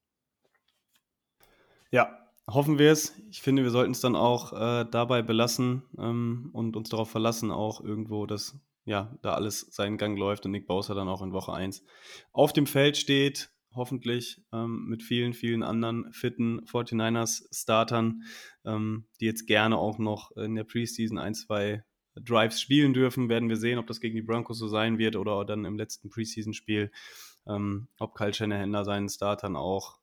[1.91, 3.13] Ja, hoffen wir es.
[3.29, 7.51] Ich finde, wir sollten es dann auch äh, dabei belassen ähm, und uns darauf verlassen,
[7.51, 11.31] auch irgendwo, dass ja, da alles seinen Gang läuft und Nick Bowser dann auch in
[11.31, 11.85] Woche 1
[12.31, 18.23] auf dem Feld steht, hoffentlich ähm, mit vielen, vielen anderen fitten 49ers-Startern,
[18.65, 21.83] ähm, die jetzt gerne auch noch in der Preseason ein, zwei
[22.15, 23.29] Drives spielen dürfen.
[23.29, 26.09] Werden wir sehen, ob das gegen die Broncos so sein wird oder dann im letzten
[26.09, 26.91] Preseason-Spiel,
[27.47, 29.99] ähm, ob Kyle Shanahan da seinen Startern auch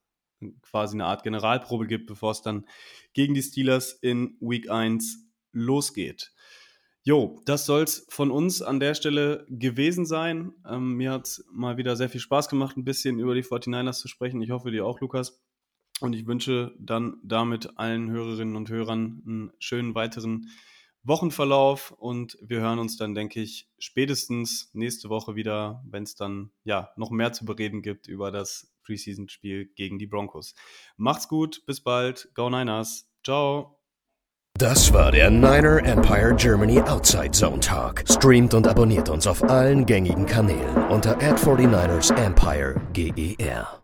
[0.63, 2.67] quasi eine Art Generalprobe gibt, bevor es dann
[3.13, 6.33] gegen die Steelers in Week 1 losgeht.
[7.03, 10.53] Jo, das soll es von uns an der Stelle gewesen sein.
[10.69, 13.99] Ähm, mir hat es mal wieder sehr viel Spaß gemacht, ein bisschen über die 49ers
[13.99, 14.43] zu sprechen.
[14.43, 15.43] Ich hoffe dir auch, Lukas.
[16.01, 20.51] Und ich wünsche dann damit allen Hörerinnen und Hörern einen schönen weiteren
[21.03, 26.51] Wochenverlauf und wir hören uns dann, denke ich, spätestens nächste Woche wieder, wenn es dann
[26.65, 30.55] ja noch mehr zu bereden gibt über das Preseason-Spiel gegen die Broncos.
[30.97, 33.80] Macht's gut, bis bald, Go Niners, ciao.
[34.61, 38.05] Das war der Niner Empire Germany Outside Zone Talk.
[38.07, 43.81] Streamt und abonniert uns auf allen gängigen Kanälen unter ad 49 ersempireger